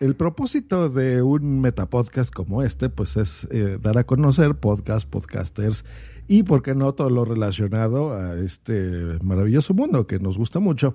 El 0.00 0.14
propósito 0.14 0.88
de 0.88 1.22
un 1.22 1.60
metapodcast 1.60 2.32
como 2.32 2.62
este, 2.62 2.88
pues 2.88 3.16
es 3.16 3.48
eh, 3.50 3.78
dar 3.82 3.98
a 3.98 4.04
conocer 4.04 4.54
podcast, 4.54 5.08
podcasters 5.08 5.84
y, 6.28 6.44
por 6.44 6.62
qué 6.62 6.76
no, 6.76 6.92
todo 6.92 7.10
lo 7.10 7.24
relacionado 7.24 8.12
a 8.12 8.38
este 8.38 9.18
maravilloso 9.22 9.74
mundo 9.74 10.06
que 10.06 10.20
nos 10.20 10.38
gusta 10.38 10.60
mucho. 10.60 10.94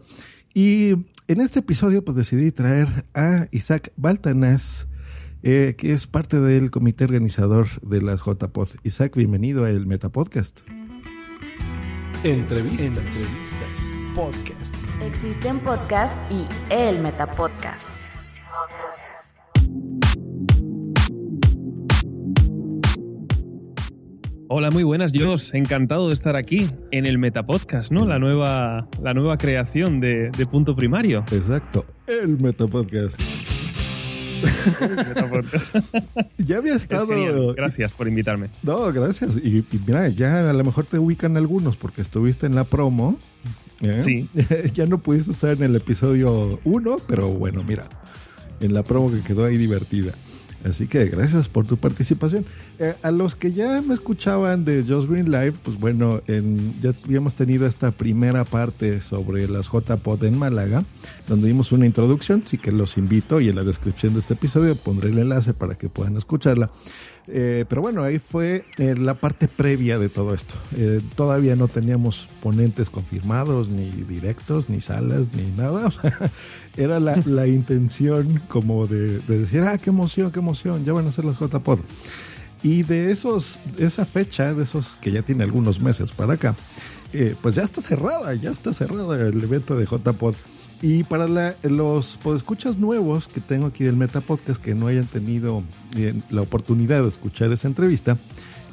Y 0.53 0.91
en 1.27 1.41
este 1.41 1.59
episodio, 1.59 2.05
pues 2.05 2.15
decidí 2.15 2.51
traer 2.51 3.05
a 3.13 3.47
Isaac 3.51 3.91
Baltanás, 3.97 4.87
eh, 5.41 5.75
que 5.77 5.91
es 5.91 6.07
parte 6.07 6.39
del 6.39 6.71
comité 6.71 7.03
organizador 7.03 7.67
de 7.81 8.01
las 8.01 8.21
JPod. 8.21 8.69
Isaac, 8.83 9.15
bienvenido 9.15 9.65
a 9.65 9.69
el 9.69 9.85
Metapodcast. 9.85 10.61
Entrevistas. 12.23 12.87
Entrevistas. 12.87 13.91
Podcast. 14.15 14.75
Existen 15.01 15.59
podcasts 15.59 16.17
y 16.31 16.45
el 16.69 17.01
Metapodcast. 17.01 18.03
Hola, 24.55 24.69
muy 24.69 24.83
buenas, 24.83 25.13
Jos. 25.17 25.51
Encantado 25.55 26.09
de 26.09 26.13
estar 26.13 26.35
aquí 26.35 26.67
en 26.91 27.07
el 27.07 27.17
Metapodcast, 27.17 27.91
¿no? 27.91 28.05
La 28.05 28.19
nueva, 28.19 28.87
la 29.01 29.15
nueva 29.15 29.39
creación 29.39 29.99
de, 29.99 30.29
de 30.29 30.45
Punto 30.45 30.75
Primario. 30.75 31.25
Exacto, 31.31 31.87
el 32.05 32.37
Metapodcast. 32.37 33.19
Ya 36.37 36.57
había 36.57 36.75
Es 36.75 36.83
estado. 36.83 37.55
Gracias 37.55 37.93
por 37.93 38.07
invitarme. 38.07 38.49
No, 38.61 38.93
gracias. 38.93 39.37
Y, 39.37 39.65
y 39.71 39.79
mira, 39.87 40.07
ya 40.09 40.47
a 40.47 40.53
lo 40.53 40.63
mejor 40.63 40.85
te 40.85 40.99
ubican 40.99 41.35
algunos 41.35 41.75
porque 41.75 42.03
estuviste 42.03 42.45
en 42.45 42.53
la 42.53 42.63
promo. 42.63 43.17
¿eh? 43.81 43.97
Sí. 43.97 44.29
ya 44.73 44.85
no 44.85 44.99
pudiste 44.99 45.31
estar 45.31 45.57
en 45.57 45.63
el 45.63 45.75
episodio 45.77 46.59
1, 46.63 46.97
pero 47.07 47.29
bueno, 47.29 47.63
mira, 47.63 47.85
en 48.59 48.75
la 48.75 48.83
promo 48.83 49.11
que 49.11 49.21
quedó 49.21 49.45
ahí 49.45 49.57
divertida. 49.57 50.13
Así 50.63 50.87
que 50.87 51.05
gracias 51.05 51.49
por 51.49 51.65
tu 51.65 51.77
participación. 51.77 52.45
Eh, 52.79 52.95
a 53.01 53.11
los 53.11 53.35
que 53.35 53.51
ya 53.51 53.81
me 53.81 53.93
escuchaban 53.93 54.63
de 54.63 54.83
Just 54.87 55.09
Green 55.09 55.29
Live, 55.29 55.53
pues 55.63 55.77
bueno, 55.77 56.21
en- 56.27 56.79
ya 56.81 56.93
habíamos 57.03 57.35
tenido 57.35 57.67
esta 57.67 57.91
primera 57.91 58.45
parte 58.45 59.01
sobre 59.01 59.47
las 59.49 59.67
JPod 59.69 60.23
en 60.23 60.37
Málaga, 60.37 60.85
donde 61.27 61.47
dimos 61.47 61.71
una 61.73 61.85
introducción, 61.85 62.43
así 62.45 62.57
que 62.57 62.71
los 62.71 62.97
invito 62.97 63.41
y 63.41 63.49
en 63.49 63.55
la 63.57 63.63
descripción 63.63 64.13
de 64.13 64.19
este 64.19 64.35
episodio 64.35 64.75
pondré 64.75 65.09
el 65.09 65.19
enlace 65.19 65.53
para 65.53 65.75
que 65.75 65.89
puedan 65.89 66.15
escucharla. 66.17 66.71
Eh, 67.27 67.65
pero 67.69 67.81
bueno, 67.81 68.03
ahí 68.03 68.19
fue 68.19 68.65
eh, 68.77 68.95
la 68.97 69.13
parte 69.13 69.47
previa 69.47 69.97
de 69.97 70.09
todo 70.09 70.33
esto. 70.33 70.55
Eh, 70.75 71.01
todavía 71.15 71.55
no 71.55 71.67
teníamos 71.67 72.27
ponentes 72.41 72.89
confirmados, 72.89 73.69
ni 73.69 73.89
directos, 73.91 74.69
ni 74.69 74.81
salas, 74.81 75.29
ni 75.33 75.51
nada. 75.51 75.87
O 75.87 75.91
sea, 75.91 76.31
era 76.75 76.99
la, 76.99 77.15
la 77.25 77.47
intención 77.47 78.41
como 78.47 78.87
de, 78.87 79.19
de 79.19 79.39
decir, 79.39 79.61
ah, 79.61 79.77
qué 79.77 79.89
emoción, 79.89 80.31
qué 80.31 80.39
emoción, 80.39 80.83
ya 80.83 80.93
van 80.93 81.07
a 81.07 81.11
ser 81.11 81.25
las 81.25 81.37
JPod. 81.39 81.79
Y 82.63 82.83
de 82.83 83.11
esos, 83.11 83.59
de 83.77 83.85
esa 83.85 84.05
fecha, 84.05 84.53
de 84.53 84.63
esos 84.63 84.97
que 85.01 85.11
ya 85.11 85.21
tiene 85.21 85.43
algunos 85.43 85.81
meses 85.81 86.13
para 86.13 86.33
acá, 86.33 86.55
eh, 87.11 87.35
pues 87.41 87.55
ya 87.55 87.63
está 87.63 87.81
cerrada, 87.81 88.33
ya 88.33 88.51
está 88.51 88.73
cerrada 88.73 89.21
el 89.27 89.43
evento 89.43 89.77
de 89.77 89.85
JPod. 89.85 90.33
Y 90.83 91.03
para 91.05 91.27
la- 91.29 91.55
los 91.63 92.17
podescuchas 92.21 92.77
nuevos 92.77 93.27
que 93.29 93.39
tengo 93.39 93.67
aquí 93.67 93.85
del 93.85 93.95
Metapodcast 93.95 94.61
que 94.61 94.75
no 94.75 94.87
hayan 94.87 95.05
tenido 95.07 95.63
eh, 95.97 96.13
la 96.29 96.41
oportunidad 96.41 97.01
de 97.03 97.07
escuchar 97.07 97.51
esa 97.53 97.69
entrevista, 97.69 98.17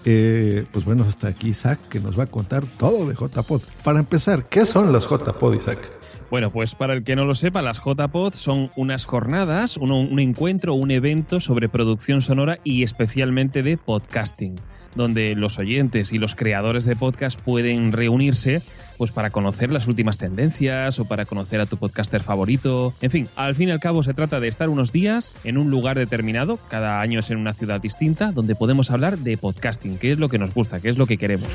eh, 0.05 0.65
pues 0.73 0.85
bueno, 0.85 1.05
está 1.09 1.29
aquí 1.29 1.51
Isaac 1.51 1.79
que 1.89 2.01
nos 2.01 2.19
va 2.19 2.25
a 2.25 2.27
contar 2.27 2.65
todo 2.67 3.07
de 3.07 3.15
JPod. 3.15 3.63
Para 3.85 4.01
empezar, 4.01 4.49
¿qué 4.49 4.67
son 4.67 4.93
las 4.93 5.05
JPod, 5.09 5.55
Isaac? 5.55 5.89
Bueno, 6.33 6.51
pues 6.51 6.75
para 6.75 6.95
el 6.95 7.05
que 7.05 7.15
no 7.17 7.25
lo 7.27 7.35
sepa, 7.35 7.63
las 7.63 7.81
JPod 7.85 8.35
son 8.35 8.71
unas 8.77 9.05
jornadas, 9.05 9.77
un 9.77 10.19
encuentro, 10.21 10.75
un 10.75 10.91
evento 10.91 11.41
sobre 11.41 11.69
producción 11.69 12.23
sonora 12.23 12.59
y 12.65 12.83
especialmente 12.83 13.63
de 13.63 13.77
podcasting, 13.77 14.57
donde 14.95 15.35
los 15.35 15.59
oyentes 15.59 16.13
y 16.13 16.19
los 16.19 16.35
creadores 16.35 16.85
de 16.85 16.97
podcast 16.97 17.41
pueden 17.41 17.93
reunirse 17.93 18.63
pues 18.99 19.13
para 19.13 19.31
conocer 19.31 19.73
las 19.73 19.89
últimas 19.89 20.19
tendencias 20.19 20.99
o 20.99 21.09
para 21.09 21.25
conocer 21.25 21.59
a 21.59 21.65
tu 21.65 21.79
podcaster 21.79 22.23
favorito. 22.23 22.93
En 23.01 23.11
fin, 23.11 23.29
al 23.35 23.55
fin 23.55 23.71
y 23.71 23.73
al 23.73 23.81
cabo 23.81 24.03
se 24.03 24.13
trata 24.13 24.41
de 24.41 24.49
estar 24.49 24.69
unos 24.69 24.93
días 24.93 25.37
en 25.43 25.57
un 25.57 25.71
lugar 25.71 25.97
determinado, 25.97 26.59
cada 26.69 27.01
año 27.01 27.21
es 27.21 27.31
en 27.31 27.39
una 27.39 27.55
ciudad 27.55 27.81
distinta, 27.81 28.31
donde 28.31 28.55
podemos 28.55 28.91
hablar 28.91 29.17
de 29.17 29.39
podcasting, 29.39 29.97
que 29.97 30.13
es 30.13 30.19
lo 30.19 30.29
que 30.29 30.39
nos 30.39 30.53
gusta, 30.53 30.81
que 30.81 30.91
es 30.91 30.99
lo 30.99 31.07
que 31.07 31.17
queremos. 31.17 31.49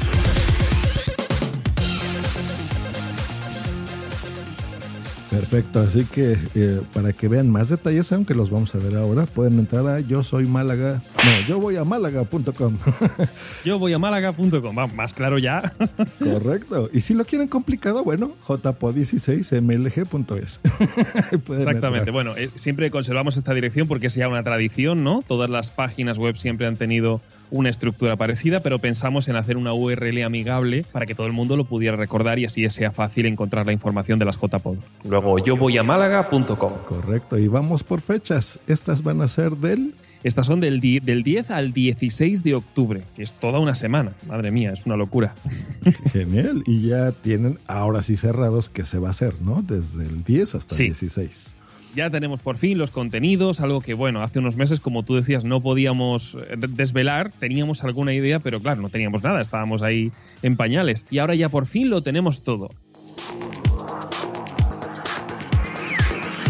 Perfecto, 5.36 5.82
así 5.82 6.06
que 6.06 6.38
eh, 6.56 6.80
para 6.94 7.12
que 7.12 7.28
vean 7.28 7.50
más 7.50 7.68
detalles, 7.68 8.10
aunque 8.14 8.34
los 8.34 8.50
vamos 8.50 8.74
a 8.74 8.78
ver 8.78 8.96
ahora, 8.96 9.26
pueden 9.26 9.60
entrar 9.60 9.86
a 9.86 10.00
yo 10.00 10.24
soy 10.24 10.46
Málaga, 10.46 11.02
no, 11.26 11.48
yo 11.48 11.60
voy 11.60 11.76
a 11.76 11.84
málaga.com. 11.84 12.78
Yo 13.66 13.78
voy 13.80 13.92
a 13.94 14.00
málaga.com, 14.00 14.76
más 14.96 15.14
claro 15.16 15.40
ya. 15.40 15.74
Correcto. 16.20 16.88
Y 16.94 17.02
si 17.02 17.16
lo 17.16 17.26
quieren 17.26 17.48
complicado, 17.48 18.04
bueno, 18.04 18.34
jpo16mlg.es. 18.46 20.60
Pueden 21.46 21.62
Exactamente. 21.62 21.98
entrar. 21.98 22.12
Bueno, 22.12 22.38
eh, 22.38 22.52
siempre 22.54 22.92
conservamos 22.92 23.38
esta 23.38 23.56
dirección 23.56 23.88
porque 23.88 24.06
es 24.08 24.16
ya 24.16 24.28
una 24.28 24.44
tradición, 24.44 25.04
¿no? 25.04 25.24
Todas 25.28 25.50
las 25.50 25.72
páginas 25.72 26.20
web 26.20 26.38
siempre 26.38 26.68
han 26.68 26.78
tenido 26.78 27.22
una 27.50 27.70
estructura 27.70 28.18
parecida, 28.18 28.60
pero 28.60 28.78
pensamos 28.80 29.30
en 29.30 29.36
hacer 29.36 29.58
una 29.58 29.74
URL 29.74 30.22
amigable 30.24 30.86
para 30.92 31.08
que 31.08 31.16
todo 31.16 31.26
el 31.26 31.34
mundo 31.34 31.58
lo 31.58 31.66
pudiera 31.66 31.98
recordar 31.98 32.38
y 32.38 32.46
así 32.46 32.70
sea 32.70 32.92
fácil 32.92 33.26
encontrar 33.26 33.66
la 33.66 33.74
información 33.74 34.20
de 34.20 34.26
las 34.26 34.38
JPod. 34.38 34.78
Luego, 35.10 35.25
yo 35.44 35.58
voy 35.58 35.78
a 35.78 35.84
málaga.com. 35.84 36.74
Correcto. 36.88 37.38
Y 37.38 37.48
vamos 37.48 37.84
por 37.84 38.02
fechas. 38.02 38.60
Estas 38.68 39.04
van 39.04 39.22
a 39.22 39.28
ser 39.28 39.52
del 39.58 39.94
Estas 40.24 40.48
son 40.48 40.60
del, 40.60 40.80
del 40.80 41.24
10 41.24 41.52
al 41.52 41.74
16 41.74 42.44
de 42.44 42.56
octubre, 42.56 43.04
que 43.16 43.24
es 43.24 43.34
toda 43.34 43.60
una 43.60 43.76
semana. 43.76 44.12
Madre 44.28 44.52
mía, 44.52 44.72
es 44.74 44.86
una 44.86 44.96
locura. 44.96 45.34
Genial. 46.14 46.64
Y 46.66 46.88
ya 46.88 47.12
tienen 47.12 47.60
ahora 47.68 48.02
sí 48.02 48.18
cerrados 48.18 48.70
que 48.70 48.86
se 48.86 48.98
va 49.00 49.10
a 49.10 49.12
hacer, 49.12 49.42
¿no? 49.42 49.62
Desde 49.62 50.06
el 50.06 50.24
10 50.24 50.56
hasta 50.56 50.76
Sí. 50.76 50.84
el 50.84 50.90
16. 50.90 51.56
Ya 51.96 52.10
tenemos 52.10 52.42
por 52.42 52.58
fin 52.58 52.78
los 52.78 52.92
contenidos, 52.92 53.62
algo 53.62 53.80
que, 53.80 53.94
bueno, 53.94 54.22
hace 54.22 54.40
unos 54.40 54.58
meses, 54.58 54.82
como 54.82 55.04
tú 55.04 55.16
decías, 55.16 55.46
no 55.46 55.62
podíamos 55.62 56.36
eh, 56.50 56.56
desvelar, 56.68 57.32
teníamos 57.32 57.86
alguna 57.86 58.14
idea, 58.14 58.40
pero 58.40 58.60
claro, 58.60 58.82
no 58.82 58.90
teníamos 58.90 59.24
nada, 59.24 59.40
estábamos 59.40 59.82
ahí 59.82 60.12
en 60.42 60.58
pañales. 60.58 61.06
Y 61.10 61.20
ahora 61.20 61.36
ya 61.36 61.48
por 61.48 61.68
fin 61.68 61.90
lo 61.90 62.02
tenemos 62.02 62.42
todo. 62.44 62.70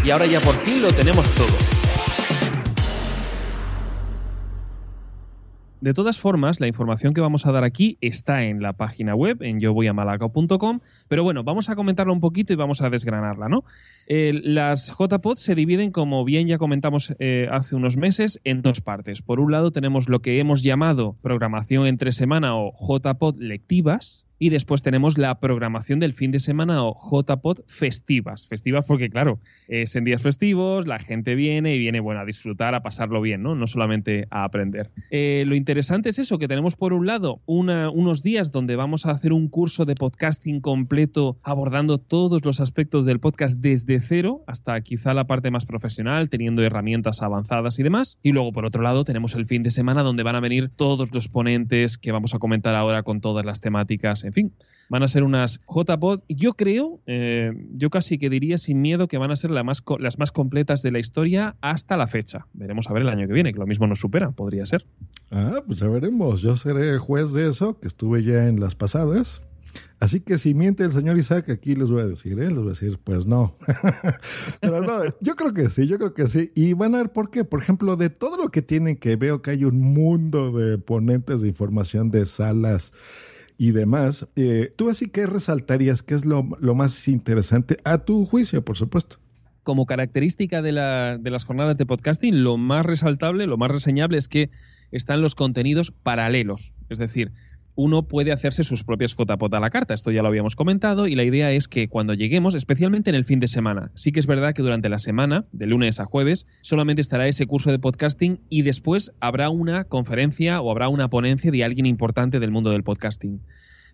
Y 0.06 0.12
ahora 0.12 0.28
ya 0.28 0.40
por 0.40 0.54
fin 0.57 0.84
lo 0.84 0.94
tenemos 0.94 1.25
todo. 1.34 1.48
De 5.81 5.94
todas 5.94 6.19
formas, 6.19 6.60
la 6.60 6.68
información 6.68 7.13
que 7.13 7.22
vamos 7.22 7.48
a 7.48 7.52
dar 7.52 7.63
aquí 7.63 7.98
está 8.02 8.44
en 8.44 8.62
la 8.62 8.74
página 8.74 9.16
web, 9.16 9.42
en 9.42 9.60
yovoyamalacao.com, 9.60 10.80
pero 11.07 11.24
bueno, 11.24 11.44
vamos 11.44 11.69
a 11.69 11.75
comentarla 11.75 12.13
un 12.13 12.22
poquito 12.22 12.54
y 12.54 12.56
vamos 12.56 12.81
a 12.81 12.90
desgranarla, 12.90 13.50
¿no? 13.50 13.63
Eh, 14.07 14.34
las 14.44 14.96
JPOD 14.96 15.36
se 15.36 15.56
dividen, 15.56 15.92
como 15.92 16.24
bien 16.24 16.48
ya 16.48 16.60
comentamos 16.60 17.16
eh, 17.19 17.48
hace 17.52 17.75
unos 17.75 17.98
meses, 17.98 18.40
en 18.44 18.62
dos 18.62 18.81
partes. 18.81 19.24
Por 19.24 19.40
un 19.40 19.52
lado 19.52 19.72
tenemos 19.72 20.07
lo 20.07 20.22
que 20.22 20.40
hemos 20.40 20.62
llamado 20.63 21.16
programación 21.22 21.88
entre 21.88 22.12
semana 22.12 22.56
o 22.56 22.74
JPOD 22.74 23.38
lectivas, 23.40 24.25
y 24.38 24.50
después 24.50 24.82
tenemos 24.82 25.18
la 25.18 25.40
programación 25.40 26.00
del 26.00 26.14
fin 26.14 26.32
de 26.32 26.40
semana 26.40 26.84
o 26.84 26.96
JPod 26.96 27.60
festivas. 27.68 28.48
Festivas 28.48 28.86
porque, 28.88 29.10
claro, 29.10 29.40
es 29.68 29.96
en 29.96 30.04
días 30.04 30.22
festivos, 30.22 30.88
la 30.88 31.00
gente 31.00 31.36
viene 31.36 31.76
y 31.76 31.80
viene, 31.80 32.00
bueno, 32.00 32.22
a 32.22 32.26
disfrutar, 32.26 32.76
a 32.76 32.82
pasarlo 32.82 33.22
bien, 33.22 33.44
¿no? 33.44 33.56
No 33.56 33.68
solamente 33.68 34.28
a 34.32 34.44
aprender. 34.44 34.92
Eh, 35.12 35.44
lo 35.48 35.56
interesante 35.56 36.10
es 36.10 36.20
eso, 36.20 36.38
que 36.38 36.48
tenemos 36.48 36.76
por 36.76 36.94
un 36.94 37.06
lado 37.06 37.42
unos 37.46 38.24
días 38.24 38.52
donde 38.52 38.76
vamos 38.76 39.06
a 39.06 39.12
hacer 39.12 39.34
un 39.34 39.48
curso 39.48 39.86
de 39.86 39.96
podcasting 39.96 40.60
completo 40.60 41.38
abordando 41.44 41.98
todos 41.98 42.44
los 42.46 42.60
aspectos 42.60 43.06
del 43.06 43.20
podcast 43.20 43.60
desde 43.60 44.00
cero 44.00 44.44
hasta 44.48 44.80
quizá 44.81 45.14
la 45.14 45.28
parte 45.28 45.52
más 45.52 45.66
profesional, 45.66 46.30
teniendo 46.30 46.64
herramientas 46.64 47.22
avanzadas 47.22 47.80
y 47.80 47.84
demás. 47.84 48.20
Y 48.22 48.31
luego, 48.31 48.52
por 48.52 48.66
otro 48.66 48.81
lado, 48.81 49.06
tenemos 49.06 49.36
el 49.36 49.46
fin 49.46 49.64
de 49.64 49.72
semana 49.72 50.04
donde 50.04 50.24
van 50.24 50.36
a 50.36 50.40
venir 50.40 50.70
todos 50.76 51.14
los 51.14 51.28
ponentes 51.30 51.98
que 51.98 52.12
vamos 52.12 52.34
a 52.36 52.40
comentar 52.40 52.76
ahora 52.76 53.04
con 53.04 53.22
todas 53.22 53.46
las 53.46 53.62
temáticas 53.62 54.25
en 54.25 54.33
fin, 54.33 54.54
van 54.89 55.04
a 55.04 55.07
ser 55.07 55.24
unas 55.24 55.62
JPod. 55.68 56.22
Yo 56.27 56.54
creo, 56.54 57.00
eh, 57.06 57.51
yo 57.74 57.89
casi 57.89 58.18
que 58.18 58.30
diría 58.30 58.57
sin 58.57 58.81
miedo 58.81 59.07
que 59.07 59.18
van 59.18 59.31
a 59.31 59.36
ser 59.36 59.51
las 59.51 59.66
más 60.18 60.31
completas 60.31 60.81
de 60.81 60.92
la 60.92 61.00
historia 61.00 61.56
hasta 61.62 61.98
la 61.98 62.07
fecha. 62.07 62.48
Veremos 62.54 62.89
a 62.89 62.94
ver 62.94 63.04
el 63.04 63.10
año 63.10 63.27
que 63.27 63.33
viene, 63.33 63.54
que 63.54 63.60
lo 63.60 63.68
mismo 63.68 63.88
nos 63.88 64.00
supera, 64.00 64.31
podría 64.31 64.66
ser. 64.66 64.86
Ah, 65.31 65.62
pues 65.66 65.80
ya 65.80 65.88
veremos. 65.88 66.42
Yo 66.42 66.57
seré 66.57 66.98
juez 66.98 67.33
de 67.33 67.50
eso, 67.50 67.80
que 67.80 67.88
estuve 67.88 68.24
ya 68.24 68.48
en 68.48 68.60
las 68.60 68.75
pasadas. 68.75 69.42
Así 70.00 70.19
que 70.19 70.38
si 70.38 70.54
miente 70.54 70.83
el 70.83 70.92
señor 70.92 71.18
Isaac, 71.18 71.50
aquí 71.50 71.75
les 71.75 71.89
voy 71.89 72.01
a 72.01 72.06
decir, 72.06 72.33
¿eh? 72.39 72.48
les 72.48 72.57
voy 72.57 72.68
a 72.68 72.69
decir, 72.69 73.00
pues 73.04 73.25
no. 73.25 73.57
Pero 74.62 74.81
no, 74.81 75.04
yo 75.21 75.36
creo 75.36 75.54
que 75.54 75.69
sí, 75.69 75.88
yo 75.88 75.98
creo 75.98 76.13
que 76.13 76.28
sí. 76.28 76.51
Y 76.54 76.74
van 76.74 76.95
a 76.95 77.00
ver 77.00 77.12
por 77.12 77.30
qué. 77.30 77.44
Por 77.44 77.62
ejemplo, 77.62 77.95
de 77.95 78.10
todo 78.10 78.38
lo 78.38 78.50
que 78.50 78.62
tienen 78.62 78.98
que 78.98 79.16
veo 79.16 79.42
que 79.42 79.51
hay 79.51 79.63
un 79.63 79.80
mundo 79.80 80.51
de 80.51 80.78
ponentes 80.78 81.42
de 81.42 81.48
información 81.48 82.12
de 82.12 82.25
salas 82.25 82.94
y 83.57 83.72
demás. 83.72 84.28
Eh, 84.36 84.74
¿Tú 84.75 84.90
así 84.90 85.10
qué 85.10 85.25
resaltarías? 85.25 86.04
¿Qué 86.04 86.16
es 86.16 86.25
lo, 86.25 86.44
más 86.44 87.07
interesante 87.07 87.78
a 87.84 88.00
tu 88.00 88.25
juicio, 88.25 88.63
por 88.63 88.78
supuesto? 88.78 89.18
Como 89.63 89.86
característica 89.86 90.62
de, 90.62 90.72
la, 90.72 91.18
de 91.18 91.30
las 91.31 91.46
jornadas 91.46 91.78
de 91.78 91.86
podcasting, 91.86 92.44
lo 92.44 92.57
más 92.57 92.86
resaltable, 92.86 93.48
lo 93.48 93.57
más 93.57 93.72
reseñable 93.72 94.18
es 94.18 94.28
que 94.28 94.50
están 94.92 95.22
los 95.22 95.36
contenidos 95.36 95.92
paralelos. 95.92 96.74
Es 96.90 97.00
decir, 97.00 97.31
uno 97.75 98.07
puede 98.07 98.31
hacerse 98.31 98.63
sus 98.63 98.83
propias 98.83 99.16
JPOT 99.16 99.54
a 99.54 99.60
la 99.60 99.69
carta. 99.69 99.94
Esto 99.94 100.12
ya 100.12 100.22
lo 100.22 100.30
habíamos 100.30 100.56
comentado 100.56 101.07
y 101.07 101.16
la 101.16 101.24
idea 101.24 101.51
es 101.51 101.68
que 101.68 101.88
cuando 101.88 102.13
lleguemos, 102.13 102.56
especialmente 102.56 103.10
en 103.10 103.16
el 103.16 103.25
fin 103.25 103.39
de 103.39 103.48
semana, 103.48 103.92
sí 103.95 104.12
que 104.12 104.19
es 104.19 104.27
verdad 104.27 104.54
que 104.54 104.62
durante 104.62 104.89
la 104.89 105.00
semana, 105.00 105.45
de 105.51 105.68
lunes 105.68 106.00
a 106.00 106.06
jueves, 106.06 106.48
solamente 106.62 107.01
estará 107.01 107.27
ese 107.27 107.45
curso 107.45 107.72
de 107.72 107.80
podcasting 107.80 108.39
y 108.50 108.62
después 108.62 109.12
habrá 109.19 109.50
una 109.50 109.83
conferencia 109.83 110.62
o 110.62 110.72
habrá 110.72 110.89
una 110.89 111.10
ponencia 111.10 111.51
de 111.51 111.63
alguien 111.63 111.86
importante 111.86 112.39
del 112.39 112.51
mundo 112.51 112.72
del 112.72 112.83
podcasting. 112.83 113.42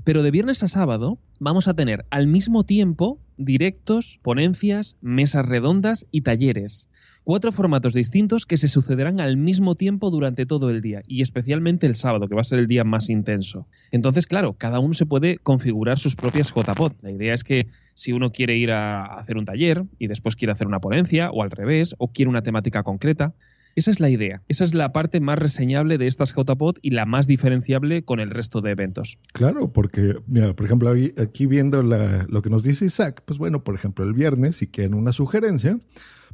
Pero 0.03 0.23
de 0.23 0.31
viernes 0.31 0.63
a 0.63 0.67
sábado 0.67 1.19
vamos 1.39 1.67
a 1.67 1.73
tener 1.73 2.05
al 2.09 2.27
mismo 2.27 2.63
tiempo 2.63 3.19
directos, 3.37 4.19
ponencias, 4.21 4.97
mesas 5.01 5.45
redondas 5.45 6.07
y 6.11 6.21
talleres 6.21 6.89
cuatro 7.23 7.51
formatos 7.51 7.93
distintos 7.93 8.45
que 8.45 8.57
se 8.57 8.67
sucederán 8.67 9.19
al 9.19 9.37
mismo 9.37 9.75
tiempo 9.75 10.09
durante 10.09 10.45
todo 10.45 10.69
el 10.69 10.81
día 10.81 11.03
y 11.07 11.21
especialmente 11.21 11.85
el 11.85 11.95
sábado, 11.95 12.27
que 12.27 12.35
va 12.35 12.41
a 12.41 12.45
ser 12.45 12.59
el 12.59 12.67
día 12.67 12.83
más 12.83 13.09
intenso. 13.09 13.67
Entonces, 13.91 14.27
claro, 14.27 14.53
cada 14.53 14.79
uno 14.79 14.93
se 14.93 15.05
puede 15.05 15.37
configurar 15.37 15.99
sus 15.99 16.15
propias 16.15 16.53
JPod. 16.53 16.93
La 17.01 17.11
idea 17.11 17.33
es 17.33 17.43
que 17.43 17.67
si 17.93 18.11
uno 18.11 18.31
quiere 18.31 18.57
ir 18.57 18.71
a 18.71 19.03
hacer 19.03 19.37
un 19.37 19.45
taller 19.45 19.83
y 19.99 20.07
después 20.07 20.35
quiere 20.35 20.51
hacer 20.51 20.67
una 20.67 20.79
ponencia 20.79 21.29
o 21.31 21.43
al 21.43 21.51
revés, 21.51 21.95
o 21.99 22.11
quiere 22.11 22.29
una 22.29 22.41
temática 22.41 22.83
concreta, 22.83 23.33
esa 23.75 23.91
es 23.91 23.99
la 23.99 24.09
idea. 24.09 24.41
Esa 24.47 24.63
es 24.63 24.73
la 24.73 24.91
parte 24.91 25.19
más 25.19 25.39
reseñable 25.39 25.97
de 25.97 26.07
estas 26.07 26.33
JPod 26.33 26.77
y 26.81 26.91
la 26.91 27.05
más 27.05 27.27
diferenciable 27.27 28.03
con 28.03 28.19
el 28.19 28.29
resto 28.29 28.61
de 28.61 28.71
eventos. 28.71 29.17
Claro, 29.33 29.71
porque, 29.71 30.15
mira, 30.27 30.55
por 30.55 30.65
ejemplo, 30.65 30.93
aquí 31.17 31.45
viendo 31.45 31.81
lo 31.81 32.41
que 32.41 32.49
nos 32.49 32.63
dice 32.63 32.85
Isaac, 32.85 33.21
pues 33.25 33.39
bueno, 33.39 33.63
por 33.63 33.75
ejemplo, 33.75 34.05
el 34.05 34.13
viernes, 34.13 34.57
si 34.57 34.67
quieren 34.67 34.93
una 34.93 35.13
sugerencia, 35.13 35.79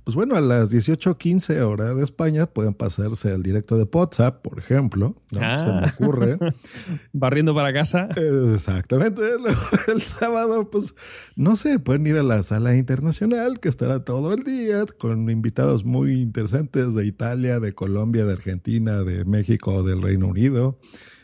pues 0.07 0.15
bueno, 0.15 0.37
a 0.37 0.39
las 0.39 0.71
18.15 0.71 1.59
hora 1.63 1.93
de 1.93 2.01
España 2.01 2.45
pueden 2.45 2.73
pasarse 2.73 3.29
al 3.29 3.43
directo 3.43 3.77
de 3.77 3.89
WhatsApp, 3.91 4.41
por 4.41 4.57
ejemplo. 4.57 5.15
Se 5.29 5.35
me 5.35 5.45
ah. 5.45 5.93
ocurre. 5.93 6.37
Barriendo 7.11 7.53
para 7.53 7.73
casa. 7.73 8.07
Exactamente. 8.15 9.21
El 9.89 10.01
sábado, 10.01 10.69
pues, 10.69 10.95
no 11.35 11.57
sé, 11.57 11.79
pueden 11.79 12.07
ir 12.07 12.15
a 12.15 12.23
la 12.23 12.41
sala 12.43 12.77
internacional 12.77 13.59
que 13.59 13.67
estará 13.67 14.05
todo 14.05 14.33
el 14.33 14.45
día 14.45 14.85
con 14.97 15.29
invitados 15.29 15.83
muy 15.83 16.21
interesantes 16.21 16.95
de 16.95 17.05
Italia, 17.05 17.59
de 17.59 17.73
Colombia, 17.73 18.23
de 18.23 18.31
Argentina, 18.31 19.03
de 19.03 19.25
México, 19.25 19.83
del 19.83 20.01
Reino 20.01 20.27
Unido. 20.27 20.79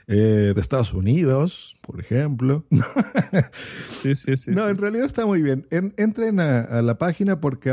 Eh, 0.07 0.51
de 0.53 0.59
Estados 0.59 0.93
Unidos, 0.93 1.77
por 1.79 2.01
ejemplo. 2.01 2.65
sí, 4.01 4.17
sí, 4.17 4.35
sí. 4.35 4.51
No, 4.51 4.67
en 4.67 4.77
realidad 4.77 5.05
está 5.05 5.25
muy 5.25 5.41
bien. 5.41 5.65
entren 5.71 6.41
a, 6.41 6.81
la 6.81 6.97
página 6.97 7.39
porque 7.39 7.71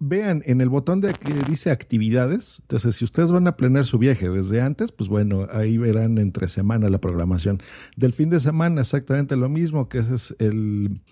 vean 0.00 0.42
en 0.46 0.60
el 0.60 0.68
botón 0.68 1.00
de 1.00 1.12
que 1.12 1.32
dice 1.46 1.70
actividades. 1.70 2.58
Entonces, 2.62 2.96
si 2.96 3.04
ustedes 3.04 3.30
van 3.30 3.46
a 3.46 3.56
planear 3.56 3.84
su 3.84 3.98
viaje 3.98 4.28
desde 4.28 4.60
antes, 4.62 4.90
pues 4.90 5.08
bueno, 5.08 5.46
ahí 5.52 5.76
verán 5.78 6.18
entre 6.18 6.48
semana 6.48 6.88
la 6.88 6.98
programación. 6.98 7.62
Del 7.96 8.12
fin 8.12 8.30
de 8.30 8.40
semana, 8.40 8.80
exactamente 8.80 9.36
lo 9.36 9.48
mismo, 9.48 9.88
que 9.88 9.98
ese 9.98 10.14
es 10.14 10.34
el, 10.38 11.02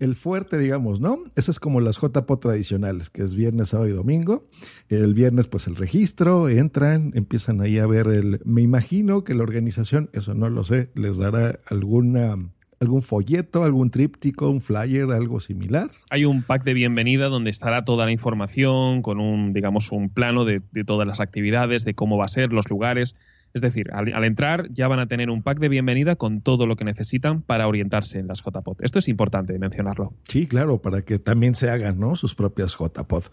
el 0.00 0.16
fuerte, 0.16 0.58
digamos, 0.58 1.00
¿no? 1.00 1.18
Ese 1.36 1.52
es 1.52 1.60
como 1.60 1.80
las 1.80 2.00
JPO 2.00 2.38
tradicionales, 2.40 3.10
que 3.10 3.22
es 3.22 3.36
viernes, 3.36 3.68
sábado 3.68 3.88
y 3.88 3.92
domingo. 3.92 4.48
El 4.88 5.14
viernes, 5.14 5.46
pues 5.46 5.68
el 5.68 5.76
registro, 5.76 6.48
entran, 6.48 7.12
empiezan 7.14 7.60
ahí 7.60 7.78
a 7.78 7.86
ver 7.86 8.08
el. 8.08 8.40
Me 8.44 8.60
imagino 8.60 9.22
que 9.22 9.34
la 9.34 9.44
organización, 9.44 10.10
eso 10.12 10.34
no 10.34 10.50
lo 10.50 10.64
sé, 10.64 10.90
les 10.96 11.18
dará 11.18 11.60
alguna 11.66 12.36
algún 12.82 13.00
folleto, 13.00 13.62
algún 13.62 13.90
tríptico, 13.90 14.50
un 14.50 14.60
flyer, 14.60 15.04
algo 15.12 15.38
similar. 15.38 15.88
Hay 16.10 16.24
un 16.24 16.42
pack 16.42 16.64
de 16.64 16.74
bienvenida 16.74 17.28
donde 17.28 17.48
estará 17.48 17.84
toda 17.84 18.06
la 18.06 18.10
información 18.10 19.02
con 19.02 19.20
un, 19.20 19.52
digamos, 19.52 19.92
un 19.92 20.10
plano 20.10 20.44
de, 20.44 20.60
todas 20.84 21.06
las 21.06 21.20
actividades, 21.20 21.84
de 21.84 21.94
cómo 21.94 22.18
va 22.18 22.24
a 22.24 22.28
ser, 22.28 22.52
los 22.52 22.68
lugares. 22.68 23.14
Es 23.54 23.60
decir, 23.60 23.90
al, 23.92 24.24
entrar 24.24 24.70
ya 24.70 24.88
van 24.88 24.98
a 24.98 25.06
tener 25.06 25.28
un 25.28 25.42
pack 25.42 25.58
de 25.58 25.68
bienvenida 25.68 26.16
con 26.16 26.40
todo 26.40 26.66
lo 26.66 26.76
que 26.76 26.84
necesitan 26.84 27.42
para 27.42 27.68
orientarse 27.68 28.18
en 28.18 28.26
las 28.26 28.42
JPod. 28.42 28.78
Esto 28.80 28.98
es 28.98 29.08
importante 29.08 29.58
mencionarlo. 29.58 30.14
Sí, 30.24 30.46
claro, 30.46 30.80
para 30.80 31.02
que 31.02 31.18
también 31.18 31.54
se 31.54 31.68
hagan 31.68 32.00
¿no? 32.00 32.16
sus 32.16 32.34
propias 32.34 32.76
JPod. 32.78 33.24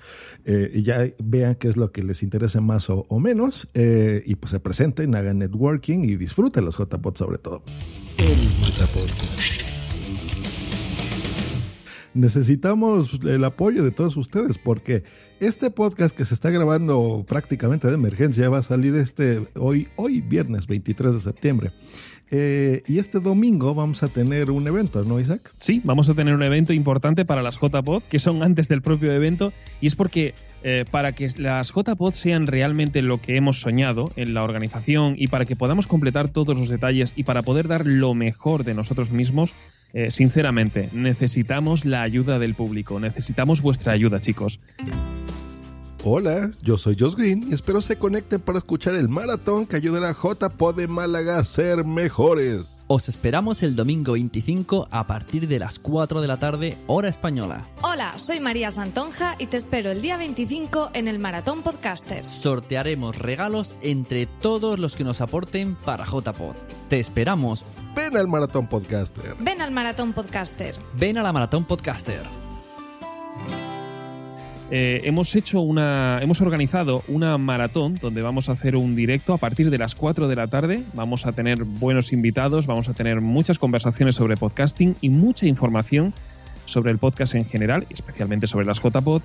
Eh, 0.46 0.72
y 0.74 0.84
ya 0.84 1.06
vean 1.24 1.56
qué 1.56 1.70
es 1.70 1.78
lo 1.78 1.92
que 1.92 2.04
les 2.04 2.22
interesa 2.22 2.60
más 2.60 2.90
o, 2.90 3.06
menos 3.20 3.70
eh, 3.74 4.24
y 4.26 4.36
pues 4.36 4.52
se 4.52 4.60
presenten, 4.60 5.16
hagan 5.16 5.40
networking 5.40 6.00
y 6.04 6.16
disfruten 6.16 6.66
las 6.66 6.76
JPod 6.78 7.16
sobre 7.16 7.38
todo. 7.38 7.64
Necesitamos 12.14 13.20
el 13.24 13.44
apoyo 13.44 13.84
de 13.84 13.92
todos 13.92 14.18
ustedes 14.18 14.58
porque 14.58 15.04
este 15.40 15.72
podcast 15.72 16.16
que 16.16 16.26
se 16.26 16.34
está 16.34 16.50
grabando 16.50 17.26
prácticamente 17.28 17.88
de 17.88 17.94
emergencia 17.94 18.50
va 18.50 18.60
a 18.60 18.64
salir 18.64 18.96
este 18.96 19.48
hoy, 19.56 19.88
hoy 19.96 20.22
viernes 20.22 20.68
23 20.68 21.14
de 21.14 21.20
septiembre. 21.20 21.72
Eh, 22.32 22.84
y 22.88 23.00
este 23.00 23.20
domingo 23.20 23.74
vamos 23.74 24.04
a 24.04 24.08
tener 24.08 24.52
un 24.52 24.68
evento, 24.68 25.04
¿no, 25.04 25.20
Isaac? 25.20 25.52
Sí, 25.58 25.82
vamos 25.84 26.10
a 26.10 26.14
tener 26.14 26.36
un 26.36 26.44
evento 26.44 26.74
importante 26.74 27.26
para 27.26 27.42
las 27.42 27.60
JPod, 27.60 28.04
que 28.04 28.20
son 28.20 28.44
antes 28.44 28.68
del 28.68 28.82
propio 28.82 29.12
evento, 29.12 29.52
y 29.82 29.88
es 29.88 29.96
porque 29.96 30.36
eh, 30.62 30.86
para 30.92 31.14
que 31.14 31.28
las 31.38 31.74
JPod 31.74 32.12
sean 32.12 32.46
realmente 32.46 33.02
lo 33.02 33.20
que 33.20 33.36
hemos 33.36 33.62
soñado 33.62 34.12
en 34.16 34.34
la 34.34 34.44
organización 34.44 35.16
y 35.18 35.28
para 35.28 35.46
que 35.46 35.56
podamos 35.56 35.88
completar 35.88 36.28
todos 36.28 36.58
los 36.58 36.70
detalles 36.70 37.14
y 37.16 37.24
para 37.24 37.42
poder 37.42 37.68
dar 37.68 37.88
lo 37.88 38.14
mejor 38.14 38.64
de 38.64 38.76
nosotros 38.76 39.12
mismos, 39.12 39.54
eh, 39.94 40.12
sinceramente, 40.12 40.90
necesitamos 40.94 41.86
la 41.86 42.02
ayuda 42.02 42.40
del 42.40 42.56
público, 42.56 43.00
necesitamos 43.00 43.62
vuestra 43.62 43.94
ayuda, 43.94 44.20
chicos. 44.20 44.60
Hola, 46.06 46.52
yo 46.62 46.78
soy 46.78 46.96
Josh 46.98 47.16
Green 47.16 47.46
y 47.50 47.54
espero 47.54 47.82
se 47.82 47.98
conecten 47.98 48.40
para 48.40 48.58
escuchar 48.58 48.96
el 48.96 49.10
maratón 49.10 49.68
que 49.68 49.76
ayudará 49.76 50.10
a 50.10 50.14
JPod 50.14 50.76
de 50.76 50.88
Málaga 50.88 51.38
a 51.38 51.44
ser 51.44 51.84
mejores. 51.84 52.80
Os 52.88 53.10
esperamos 53.10 53.64
el 53.64 53.76
domingo 53.76 54.14
25 54.14 54.88
a 54.92 55.06
partir 55.08 55.50
de 55.50 55.60
las 55.60 55.78
4 55.78 56.22
de 56.22 56.28
la 56.28 56.38
tarde, 56.38 56.78
hora 56.88 57.10
española. 57.10 57.68
Hola, 57.82 58.18
soy 58.18 58.40
María 58.40 58.72
Santonja 58.72 59.36
y 59.40 59.48
te 59.48 59.58
espero 59.58 59.92
el 59.92 60.02
día 60.02 60.16
25 60.16 60.92
en 60.94 61.10
el 61.10 61.20
Maratón 61.20 61.64
Podcaster. 61.64 62.24
Sortearemos 62.30 63.18
regalos 63.18 63.78
entre 63.82 64.26
todos 64.26 64.80
los 64.80 64.96
que 64.96 65.04
nos 65.04 65.20
aporten 65.20 65.76
para 65.76 66.06
JPod. 66.06 66.56
Te 66.88 67.00
esperamos. 67.00 67.66
Ven 67.96 68.16
al 68.18 68.28
Maratón 68.28 68.68
Podcaster. 68.68 69.36
Ven 69.40 69.62
al 69.62 69.72
Maratón 69.72 70.14
Podcaster. 70.14 70.76
Ven 70.98 71.18
a 71.18 71.24
la 71.24 71.34
Maratón 71.34 71.66
Podcaster. 71.66 72.22
eh, 74.72 75.02
hemos 75.06 75.36
hecho 75.36 75.62
una, 75.62 76.20
hemos 76.22 76.42
organizado 76.42 77.04
una 77.08 77.38
maratón 77.38 77.96
donde 77.96 78.22
vamos 78.22 78.50
a 78.50 78.52
hacer 78.52 78.76
un 78.76 78.96
directo 78.96 79.34
a 79.34 79.38
partir 79.38 79.70
de 79.70 79.78
las 79.78 79.96
4 79.96 80.28
de 80.28 80.36
la 80.36 80.48
tarde. 80.48 80.84
Vamos 80.94 81.26
a 81.26 81.32
tener 81.32 81.64
buenos 81.64 82.14
invitados, 82.14 82.68
vamos 82.68 82.88
a 82.90 82.94
tener 82.94 83.20
muchas 83.22 83.58
conversaciones 83.60 84.16
sobre 84.16 84.38
podcasting 84.38 84.96
y 85.02 85.10
mucha 85.10 85.48
información 85.48 86.14
sobre 86.66 86.92
el 86.92 87.00
podcast 87.00 87.34
en 87.36 87.46
general, 87.46 87.88
especialmente 87.90 88.46
sobre 88.48 88.66
las 88.66 88.80
JPod. 88.82 89.24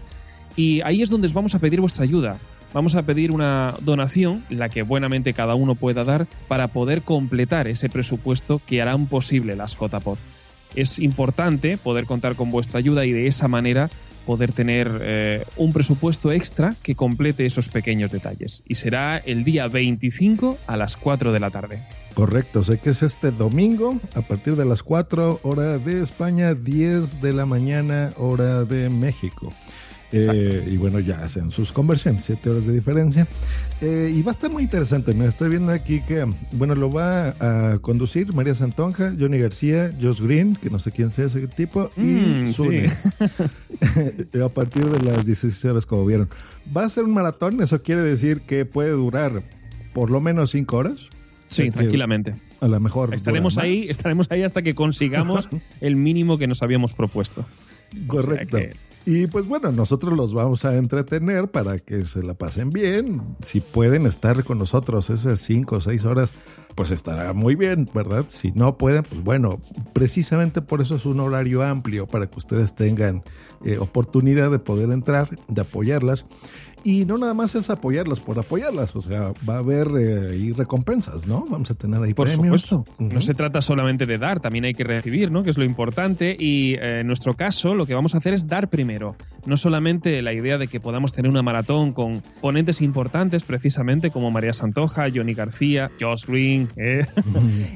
Y 0.57 0.81
ahí 0.83 1.03
es 1.03 1.11
donde 1.11 1.27
os 1.27 1.35
vamos 1.35 1.55
a 1.55 1.59
pedir 1.59 1.81
vuestra 1.81 2.05
ayuda. 2.05 2.39
Vamos 2.75 2.97
a 2.97 3.03
pedir 3.03 3.31
una 3.31 3.77
donación, 3.83 4.45
la 4.51 4.69
que 4.69 4.83
buenamente 4.83 5.33
cada 5.33 5.55
uno 5.55 5.77
pueda 5.77 6.03
dar, 6.03 6.27
para 6.49 6.67
poder 6.67 7.03
completar 7.03 7.69
ese 7.69 7.89
presupuesto 7.89 8.61
que 8.67 8.83
harán 8.83 9.07
posible 9.07 9.55
las 9.55 9.77
JPod. 9.77 10.19
Es 10.75 10.99
importante 10.99 11.77
poder 11.77 12.05
contar 12.05 12.35
con 12.35 12.51
vuestra 12.51 12.81
ayuda 12.81 13.07
y 13.07 13.13
de 13.13 13.29
esa 13.29 13.47
manera 13.47 13.91
poder 14.27 14.53
tener 14.53 14.91
eh, 15.03 15.45
un 15.57 15.73
presupuesto 15.73 16.33
extra 16.33 16.75
que 16.83 16.97
complete 16.97 17.47
esos 17.47 17.69
pequeños 17.69 18.11
detalles. 18.11 18.65
Y 18.67 18.75
será 18.75 19.19
el 19.19 19.45
día 19.45 19.69
25 19.69 20.59
a 20.67 20.77
las 20.77 20.97
4 20.97 21.33
de 21.33 21.39
la 21.39 21.51
tarde. 21.51 21.81
Correcto, 22.15 22.65
sé 22.65 22.79
que 22.79 22.91
es 22.91 23.05
este 23.05 23.31
domingo 23.31 24.01
a 24.15 24.23
partir 24.23 24.57
de 24.57 24.65
las 24.65 24.83
4 24.83 25.41
hora 25.45 25.79
de 25.79 26.03
España, 26.03 26.55
10 26.55 27.21
de 27.21 27.33
la 27.33 27.47
mañana 27.47 28.13
hora 28.17 28.65
de 28.65 28.91
México. 28.91 29.53
Eh, 30.17 30.69
y 30.71 30.77
bueno, 30.77 31.01
ya 31.01 31.19
hacen 31.25 31.51
sus 31.51 31.73
conversiones, 31.73 32.25
7 32.25 32.51
horas 32.51 32.67
de 32.67 32.73
diferencia. 32.73 33.27
Eh, 33.81 34.13
y 34.15 34.23
va 34.23 34.31
a 34.31 34.35
estar 34.35 34.51
muy 34.51 34.63
interesante. 34.63 35.13
Me 35.15 35.27
estoy 35.27 35.51
viendo 35.51 35.73
aquí 35.73 36.01
que, 36.01 36.25
bueno, 36.53 36.75
lo 36.75 36.91
va 36.93 37.29
a 37.41 37.79
conducir 37.81 38.33
María 38.33 38.55
Santonja, 38.55 39.13
Johnny 39.19 39.39
García, 39.39 39.93
Josh 40.01 40.21
Green, 40.21 40.57
que 40.57 40.71
no 40.71 40.79
sé 40.79 40.93
quién 40.93 41.11
sea 41.11 41.27
ese 41.27 41.47
tipo, 41.49 41.91
y 41.97 42.01
Mm, 42.01 42.47
Zune. 42.47 42.89
sí. 42.89 42.95
a 44.41 44.49
partir 44.49 44.85
de 44.85 45.11
las 45.11 45.27
16 45.27 45.65
horas, 45.67 45.87
como 45.87 46.05
vieron. 46.07 46.29
Va 46.77 46.85
a 46.85 46.89
ser 46.89 47.05
un 47.05 47.13
maratón, 47.15 47.61
eso 47.63 47.83
quiere 47.83 48.03
decir 48.03 48.43
que 48.43 48.65
puede 48.65 48.91
durar 48.91 49.43
por 49.93 50.11
lo 50.11 50.21
menos 50.21 50.51
5 50.51 50.77
horas. 50.77 51.07
Sí, 51.49 51.65
Que 51.65 51.71
tranquilamente. 51.73 52.35
A 52.61 52.69
lo 52.69 52.81
mejor. 52.81 53.15
Estaremos 53.15 53.59
ahí, 53.59 53.85
estaremos 53.89 54.27
ahí 54.31 54.43
hasta 54.43 54.63
que 54.63 54.75
consigamos 54.75 55.49
el 55.81 55.97
mínimo 55.97 56.39
que 56.39 56.47
nos 56.47 56.63
habíamos 56.63 56.95
propuesto. 56.95 57.45
Correcto. 58.07 58.57
O 58.57 58.61
sea 58.61 58.71
que- 58.71 58.77
Y 59.07 59.27
pues 59.27 59.47
bueno, 59.47 59.71
nosotros 59.71 60.17
los 60.17 60.33
vamos 60.33 60.65
a 60.65 60.77
entretener 60.77 61.49
para 61.49 61.79
que 61.79 62.05
se 62.05 62.23
la 62.23 62.35
pasen 62.35 62.71
bien. 62.71 63.37
Si 63.43 63.61
pueden 63.61 64.07
estar 64.07 64.45
con 64.45 64.59
nosotros 64.59 65.11
esas 65.11 65.41
cinco 65.41 65.77
o 65.77 65.81
seis 65.81 66.05
horas, 66.05 66.33
pues 66.75 66.91
estará 66.91 67.33
muy 67.33 67.55
bien, 67.55 67.89
¿verdad? 67.95 68.27
Si 68.29 68.53
no 68.53 68.77
pueden, 68.77 69.05
pues 69.05 69.23
bueno, 69.23 69.61
precisamente 69.93 70.61
por 70.63 70.81
eso 70.81 70.97
es 70.97 71.07
un 71.07 71.21
horario 71.21 71.63
amplio 71.63 72.07
para 72.07 72.27
que 72.27 72.39
ustedes 72.39 72.75
tengan 72.75 73.23
eh, 73.65 73.79
oportunidad 73.79 74.51
de 74.51 74.59
poder 74.59 74.91
entrar, 74.91 75.29
de 75.49 75.61
apoyarlas. 75.61 76.27
Y 76.87 77.07
no 77.07 77.17
nada 77.17 77.33
más 77.33 77.55
es 77.55 77.71
apoyarlas 77.71 78.21
por 78.21 78.39
apoyarlas, 78.39 78.95
o 78.95 79.01
sea, 79.01 79.33
va 79.49 79.55
a 79.55 79.59
haber 79.61 79.89
eh, 79.99 80.33
ahí 80.33 80.53
recompensas, 80.53 81.27
¿no? 81.27 81.47
Vamos 81.49 81.71
a 81.71 81.75
tener 81.75 82.03
ahí 82.03 82.13
Por 82.13 82.29
premios. 82.29 82.61
supuesto. 82.61 83.03
No 83.03 83.23
se 83.23 83.33
trata 83.33 83.63
solamente 83.63 84.05
de 84.05 84.19
dar, 84.19 84.41
también 84.41 84.67
hay 84.67 84.75
que 84.75 84.85
recibir, 84.85 85.31
¿no? 85.31 85.43
Que 85.43 85.49
es 85.49 85.57
lo 85.57 85.65
importante. 85.65 86.37
Y 86.39 86.75
eh, 86.75 87.01
en 87.01 87.07
nuestro 87.07 87.33
caso, 87.33 87.75
lo 87.75 87.87
que 87.87 87.95
vamos 87.95 88.15
a 88.15 88.19
hacer 88.19 88.35
es 88.35 88.47
dar 88.49 88.69
primero. 88.69 89.17
No 89.47 89.57
solamente 89.57 90.21
la 90.21 90.35
idea 90.35 90.59
de 90.59 90.69
que 90.69 90.79
podamos 90.79 91.15
tener 91.15 91.31
una 91.31 91.43
maratón 91.43 91.95
con 91.95 92.21
ponentes 92.43 92.83
importantes, 92.83 93.45
precisamente 93.45 94.11
como 94.11 94.31
María 94.31 94.53
Santoja, 94.53 95.07
Johnny 95.13 95.33
García, 95.33 95.91
Josh 95.99 96.27
Green 96.27 96.64
¿eh? 96.77 97.01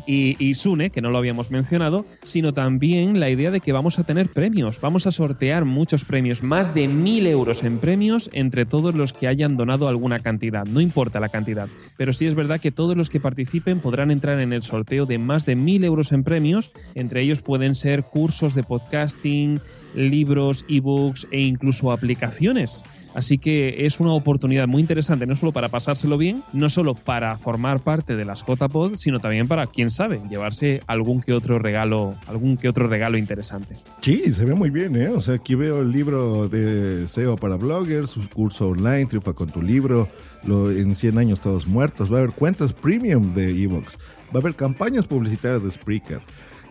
y, 0.06 0.36
y 0.44 0.54
Sune, 0.54 0.90
que 0.90 1.00
no 1.00 1.10
lo 1.10 1.18
habíamos 1.18 1.50
mencionado, 1.50 2.06
sino 2.22 2.52
también 2.52 3.20
la 3.20 3.30
idea 3.30 3.50
de 3.50 3.60
que 3.60 3.72
vamos 3.72 3.98
a 3.98 4.04
tener 4.04 4.30
premios. 4.30 4.80
Vamos 4.80 5.06
a 5.06 5.12
sortear 5.12 5.64
muchos 5.64 6.04
premios, 6.04 6.42
más 6.42 6.74
de 6.74 6.88
mil 6.88 7.26
euros 7.26 7.62
en 7.64 7.78
premios 7.78 8.30
entre 8.32 8.64
todos 8.64 8.94
los 8.94 9.12
que 9.12 9.28
hayan 9.28 9.56
donado 9.56 9.88
alguna 9.88 10.20
cantidad. 10.20 10.66
No 10.66 10.80
importa 10.80 11.20
la 11.20 11.28
cantidad, 11.28 11.68
pero 11.96 12.12
sí 12.12 12.26
es 12.26 12.34
verdad 12.34 12.60
que 12.60 12.70
todos 12.70 12.96
los 12.96 13.10
que 13.10 13.20
participen 13.20 13.80
podrán 13.80 14.10
entrar 14.10 14.40
en 14.40 14.52
el 14.52 14.62
sorteo 14.62 15.06
de 15.06 15.18
más 15.18 15.46
de 15.46 15.56
mil 15.56 15.84
euros 15.84 16.12
en 16.12 16.24
premios. 16.24 16.70
Entre 16.94 17.22
ellos 17.22 17.42
pueden 17.42 17.74
ser 17.74 18.04
cursos 18.04 18.54
de 18.54 18.62
podcasting, 18.62 19.60
libros, 19.94 20.64
ebooks 20.68 21.26
e 21.30 21.40
incluso 21.40 21.92
aplicaciones. 21.92 22.82
Así 23.14 23.38
que 23.38 23.86
es 23.86 24.00
una 24.00 24.12
oportunidad 24.12 24.68
muy 24.68 24.80
interesante, 24.80 25.26
no 25.26 25.34
solo 25.34 25.52
para 25.52 25.68
pasárselo 25.68 26.18
bien, 26.18 26.42
no 26.52 26.68
solo 26.68 26.94
para 26.94 27.36
formar 27.36 27.80
parte 27.80 28.16
de 28.16 28.24
las 28.24 28.44
JPod, 28.46 28.96
sino 28.96 29.18
también 29.18 29.48
para, 29.48 29.66
quién 29.66 29.90
sabe, 29.90 30.20
llevarse 30.28 30.82
algún 30.86 31.20
que 31.20 31.32
otro 31.32 31.58
regalo, 31.58 32.14
algún 32.26 32.56
que 32.56 32.68
otro 32.68 32.86
regalo 32.86 33.18
interesante. 33.18 33.76
Sí, 34.00 34.32
se 34.32 34.44
ve 34.44 34.54
muy 34.54 34.70
bien, 34.70 34.94
¿eh? 34.94 35.08
O 35.08 35.20
sea, 35.20 35.34
aquí 35.34 35.54
veo 35.54 35.82
el 35.82 35.90
libro 35.90 36.48
de 36.48 37.08
SEO 37.08 37.36
para 37.36 37.56
bloggers, 37.56 38.10
su 38.10 38.28
curso 38.28 38.68
online, 38.68 39.06
triunfa 39.06 39.32
con 39.32 39.50
tu 39.50 39.62
libro, 39.62 40.08
lo, 40.44 40.70
en 40.70 40.94
100 40.94 41.18
años 41.18 41.40
todos 41.40 41.66
muertos, 41.66 42.12
va 42.12 42.18
a 42.18 42.20
haber 42.20 42.34
cuentas 42.34 42.72
premium 42.72 43.34
de 43.34 43.50
Evox, 43.62 43.98
va 44.28 44.36
a 44.36 44.38
haber 44.38 44.54
campañas 44.54 45.06
publicitarias 45.06 45.62
de 45.64 45.70
Spreaker, 45.70 46.20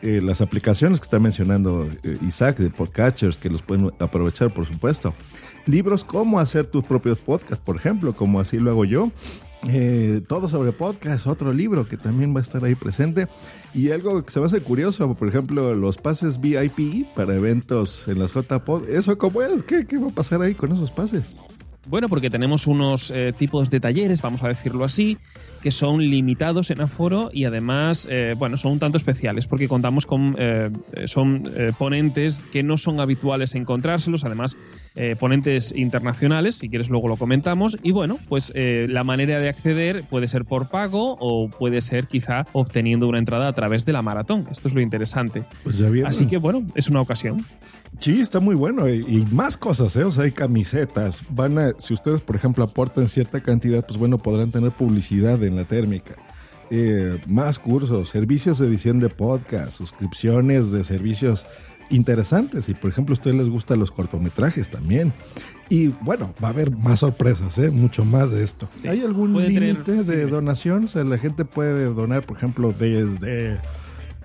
eh, 0.02 0.22
las 0.22 0.42
aplicaciones 0.42 1.00
que 1.00 1.04
está 1.04 1.20
mencionando 1.20 1.90
eh, 2.04 2.18
Isaac 2.26 2.58
de 2.58 2.70
podcatchers 2.70 3.38
que 3.38 3.50
los 3.50 3.62
pueden 3.62 3.92
aprovechar, 4.00 4.54
por 4.54 4.66
supuesto. 4.66 5.14
Libros 5.66 6.04
cómo 6.04 6.40
hacer 6.40 6.68
tus 6.68 6.84
propios 6.84 7.18
podcasts, 7.18 7.64
por 7.64 7.76
ejemplo, 7.76 8.16
como 8.16 8.40
así 8.40 8.58
lo 8.58 8.72
hago 8.72 8.86
yo. 8.86 9.12
Eh, 9.68 10.22
todo 10.28 10.50
sobre 10.50 10.72
podcast, 10.72 11.26
otro 11.26 11.52
libro 11.52 11.88
que 11.88 11.98
también 11.98 12.34
va 12.34 12.40
a 12.40 12.44
estar 12.44 12.64
ahí 12.64 12.76
presente. 12.76 13.28
Y 13.74 13.92
algo 13.92 14.24
que 14.24 14.32
se 14.32 14.40
me 14.40 14.46
hace 14.46 14.62
curioso, 14.62 15.14
por 15.16 15.28
ejemplo, 15.28 15.74
los 15.74 15.98
pases 15.98 16.40
VIP 16.40 17.14
para 17.16 17.36
eventos 17.36 18.08
en 18.08 18.20
las 18.20 18.34
JPod. 18.34 18.88
¿Eso 18.90 19.18
cómo 19.18 19.42
es? 19.42 19.64
¿Qué, 19.64 19.86
qué 19.86 19.98
va 19.98 20.10
a 20.10 20.12
pasar 20.12 20.42
ahí 20.42 20.54
con 20.54 20.72
esos 20.72 20.92
pases? 20.92 21.34
Bueno, 21.88 22.10
porque 22.10 22.30
tenemos 22.30 22.68
unos 22.68 23.12
eh, 23.12 23.34
tipos 23.38 23.70
de 23.70 23.80
talleres, 23.80 24.22
vamos 24.22 24.44
a 24.44 24.50
decirlo 24.50 24.84
así, 24.84 25.18
que 25.62 25.72
son 25.72 26.00
limitados 26.04 26.70
en 26.70 26.82
aforo 26.82 27.30
y 27.34 27.46
además, 27.46 28.08
eh, 28.12 28.36
bueno, 28.38 28.58
son 28.58 28.74
un 28.74 28.80
tanto 28.80 28.98
especiales 28.98 29.48
porque 29.48 29.68
contamos 29.68 30.06
con, 30.06 30.36
eh, 30.38 30.70
son 31.06 31.50
eh, 31.56 31.72
ponentes 31.78 32.44
que 32.52 32.62
no 32.62 32.78
son 32.78 33.00
habituales 33.00 33.56
encontrárselos, 33.56 34.24
además 34.24 34.56
eh, 34.96 35.16
ponentes 35.16 35.74
internacionales, 35.76 36.56
si 36.56 36.70
quieres 36.70 36.90
luego 36.90 37.08
lo 37.08 37.18
comentamos, 37.18 37.78
y 37.84 37.92
bueno, 37.92 38.20
pues 38.28 38.52
eh, 38.56 38.88
la 38.90 39.04
manera 39.04 39.40
de 39.40 39.50
acceder 39.50 40.04
puede 40.04 40.28
ser 40.28 40.46
por 40.46 40.70
pago 40.70 41.18
o 41.20 41.50
puede 41.50 41.82
ser 41.82 42.08
quizá 42.08 42.46
obteniendo 42.54 43.08
una 43.08 43.20
entrada 43.20 43.48
a 43.48 43.54
través 43.54 43.86
de 43.86 43.94
la 43.94 44.02
maratón, 44.02 44.46
esto 44.52 44.68
es 44.68 44.74
lo 44.74 44.82
interesante. 44.82 45.44
Pues 45.64 45.78
ya. 45.78 45.88
Así 46.06 46.28
que 46.28 46.38
bueno, 46.38 46.66
es 46.76 46.90
una 46.90 47.02
ocasión. 47.02 47.46
Sí, 48.00 48.20
está 48.20 48.40
muy 48.40 48.56
bueno. 48.56 48.90
Y, 48.90 49.00
y 49.00 49.26
más 49.32 49.58
cosas, 49.58 49.96
¿eh? 49.96 50.04
O 50.04 50.12
sea, 50.12 50.26
hay 50.26 50.32
camisetas. 50.32 51.24
Van 51.30 51.58
a, 51.58 51.77
si 51.78 51.94
ustedes, 51.94 52.22
por 52.22 52.36
ejemplo, 52.36 52.64
aportan 52.64 53.08
cierta 53.08 53.42
cantidad, 53.42 53.86
pues 53.86 53.98
bueno, 53.98 54.18
podrán 54.18 54.52
tener 54.52 54.72
publicidad 54.72 55.42
en 55.44 55.56
la 55.56 55.64
térmica. 55.64 56.16
Eh, 56.70 57.22
más 57.28 57.60
cursos, 57.60 58.10
servicios 58.10 58.60
de 58.60 58.68
edición 58.68 59.00
de 59.00 59.10
podcast, 59.10 59.72
suscripciones 59.72 60.72
de 60.72 60.84
servicios 60.84 61.46
interesantes. 61.90 62.70
Y 62.70 62.74
por 62.74 62.92
ejemplo, 62.92 63.14
a 63.14 63.18
ustedes 63.18 63.38
les 63.38 63.50
gustan 63.50 63.80
los 63.80 63.92
cortometrajes 63.92 64.70
también. 64.70 65.14
Y 65.70 65.88
bueno, 65.88 66.34
va 66.44 66.50
a 66.50 66.52
haber 66.52 66.72
más 66.72 67.00
sorpresas, 67.00 67.58
¿eh? 67.58 67.72
mucho 67.72 68.06
más 68.06 68.32
de 68.32 68.44
esto. 68.44 68.68
Sí. 68.82 68.88
¿Hay 68.88 69.02
algún 69.02 69.42
límite 69.42 70.04
de 70.04 70.26
donación? 70.26 70.86
O 70.86 70.88
sea, 70.88 71.04
la 71.04 71.18
gente 71.18 71.46
puede 71.46 71.86
donar, 71.86 72.26
por 72.26 72.38
ejemplo, 72.38 72.74
desde 72.78 73.60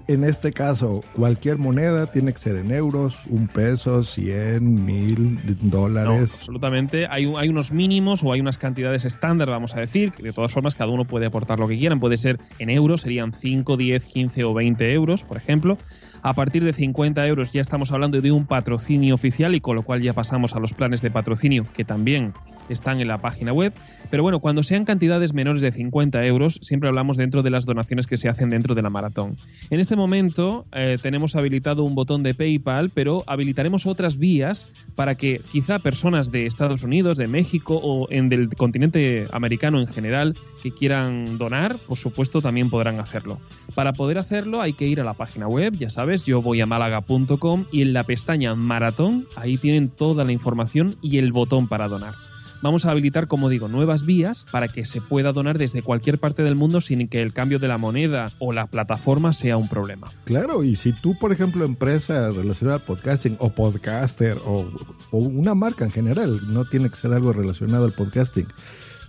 en 0.09 0.25
este 0.25 0.53
caso, 0.53 1.01
cualquier 1.15 1.59
moneda 1.59 2.07
tiene 2.07 2.33
que 2.33 2.39
ser 2.39 2.57
en 2.57 2.71
euros, 2.73 3.27
un 3.29 3.49
peso, 3.49 4.03
cien, 4.03 4.85
mil 4.85 5.35
No, 5.63 5.71
dólares. 5.71 6.35
absolutamente. 6.35 7.07
Hay, 7.11 7.33
hay 7.37 7.49
unos 7.49 7.73
mínimos 7.73 8.23
o 8.23 8.33
hay 8.33 8.41
unas 8.41 8.59
cantidades 8.59 9.05
estándar, 9.05 9.49
vamos 9.51 9.75
a 9.75 9.81
decir. 9.81 10.13
De 10.19 10.33
todas 10.33 10.53
formas, 10.53 10.75
cada 10.75 10.91
uno 10.91 11.05
puede 11.05 11.27
aportar 11.27 11.59
lo 11.59 11.69
que 11.69 11.79
quieran. 11.79 12.01
Puede 12.01 12.17
ser 12.17 12.39
en 12.59 12.71
euros, 12.71 13.03
serían 13.03 13.33
5, 13.33 13.77
10, 13.77 14.05
15 14.07 14.45
o 14.45 14.55
20 14.55 14.93
euros, 14.93 15.25
por 15.25 15.37
ejemplo. 15.37 15.79
A 16.23 16.35
partir 16.35 16.65
de 16.65 16.73
50 16.73 17.27
euros 17.27 17.53
ya 17.53 17.61
estamos 17.61 17.91
hablando 17.91 18.21
de 18.21 18.31
un 18.31 18.47
patrocinio 18.47 19.15
oficial 19.15 19.55
y 19.57 19.61
con 19.61 19.75
lo 19.75 19.83
cual 19.83 20.01
ya 20.03 20.13
pasamos 20.13 20.55
a 20.55 20.61
los 20.61 20.73
planes 20.73 21.03
de 21.03 21.11
patrocinio 21.11 21.65
que 21.75 21.85
también 21.85 22.33
están 22.73 23.01
en 23.01 23.09
la 23.09 23.19
página 23.19 23.53
web. 23.53 23.73
Pero 24.11 24.23
bueno, 24.23 24.41
cuando 24.41 24.63
sean 24.63 24.85
cantidades 24.85 25.33
menores 25.35 25.63
de 25.63 25.73
50 25.73 26.25
euros, 26.27 26.59
siempre 26.63 26.89
hablamos 26.89 27.17
dentro 27.17 27.43
de 27.43 27.51
las 27.51 27.65
donaciones 27.65 28.07
que 28.07 28.17
se 28.17 28.29
hacen 28.29 28.51
dentro 28.51 28.75
de 28.75 28.83
la 28.83 28.91
maratón. 28.91 29.37
En 29.71 29.81
este 29.81 29.97
momento 29.97 30.67
eh, 30.73 30.99
tenemos 31.01 31.37
habilitado 31.37 31.85
un 31.85 31.95
botón 31.95 32.23
de 32.23 32.35
PayPal, 32.35 32.91
pero 32.91 33.25
habilitaremos 33.27 33.87
otras 33.87 34.19
vías 34.19 34.67
para 34.95 35.15
que 35.15 35.41
quizá 35.51 35.79
personas 35.79 36.31
de 36.31 36.47
Estados 36.47 36.83
Unidos, 36.83 37.17
de 37.17 37.29
México 37.29 37.81
o 37.83 38.09
en 38.11 38.29
del 38.29 38.49
continente 38.51 39.27
americano 39.33 39.81
en 39.81 39.87
general 39.87 40.35
que 40.63 40.73
quieran 40.73 41.39
donar, 41.39 41.77
por 41.77 41.99
supuesto 41.99 42.41
también 42.41 42.71
podrán 42.71 43.01
hacerlo. 43.01 43.39
Para 43.75 43.93
poder 43.93 44.19
hacerlo 44.19 44.61
hay 44.61 44.75
que 44.75 44.87
ir 44.87 45.01
a 45.01 45.05
la 45.05 45.15
página 45.15 45.49
web, 45.49 45.75
ya 45.77 45.91
sabes, 45.91 46.25
yo 46.25 46.43
voy 46.43 46.61
a 46.61 46.67
málaga.com 46.67 47.67
y 47.73 47.83
en 47.83 47.93
la 47.93 48.05
pestaña 48.05 48.55
Maratón 48.55 49.27
ahí 49.37 49.59
tienen 49.59 49.89
toda 49.89 50.25
la 50.25 50.33
información 50.33 50.97
y 51.03 51.19
el 51.19 51.33
botón 51.33 51.69
para 51.69 51.89
donar. 51.89 52.32
Vamos 52.63 52.87
a 52.87 52.91
habilitar, 52.91 53.27
como 53.27 53.49
digo, 53.49 53.69
nuevas 53.69 54.05
vías 54.05 54.47
para 54.51 54.69
que 54.69 54.85
se 54.85 55.01
pueda 55.01 55.33
donar 55.33 55.59
desde 55.59 55.83
cualquier 55.83 56.19
parte 56.19 56.43
del 56.43 56.55
mundo 56.55 56.81
sin 56.81 57.09
que 57.09 57.21
el 57.21 57.33
cambio 57.33 57.59
de 57.59 57.69
la 57.69 57.79
moneda 57.79 58.33
o 58.39 58.53
la 58.53 58.67
plataforma 58.67 59.33
sea 59.33 59.57
un 59.57 59.69
problema. 59.69 60.11
Claro, 60.25 60.65
y 60.65 60.77
si 60.77 60.93
tú, 60.93 61.19
por 61.19 61.33
ejemplo, 61.33 61.65
empresa 61.65 62.31
relacionada 62.31 62.79
al 62.79 62.85
podcasting 62.85 63.37
o 63.39 63.51
podcaster 63.51 64.39
o, 64.45 64.71
o 65.11 65.19
una 65.19 65.55
marca 65.55 65.85
en 65.85 65.91
general, 65.91 66.41
no 66.53 66.65
tiene 66.65 66.89
que 66.89 66.97
ser 66.97 67.13
algo 67.13 67.33
relacionado 67.33 67.85
al 67.85 67.93
podcasting, 67.93 68.47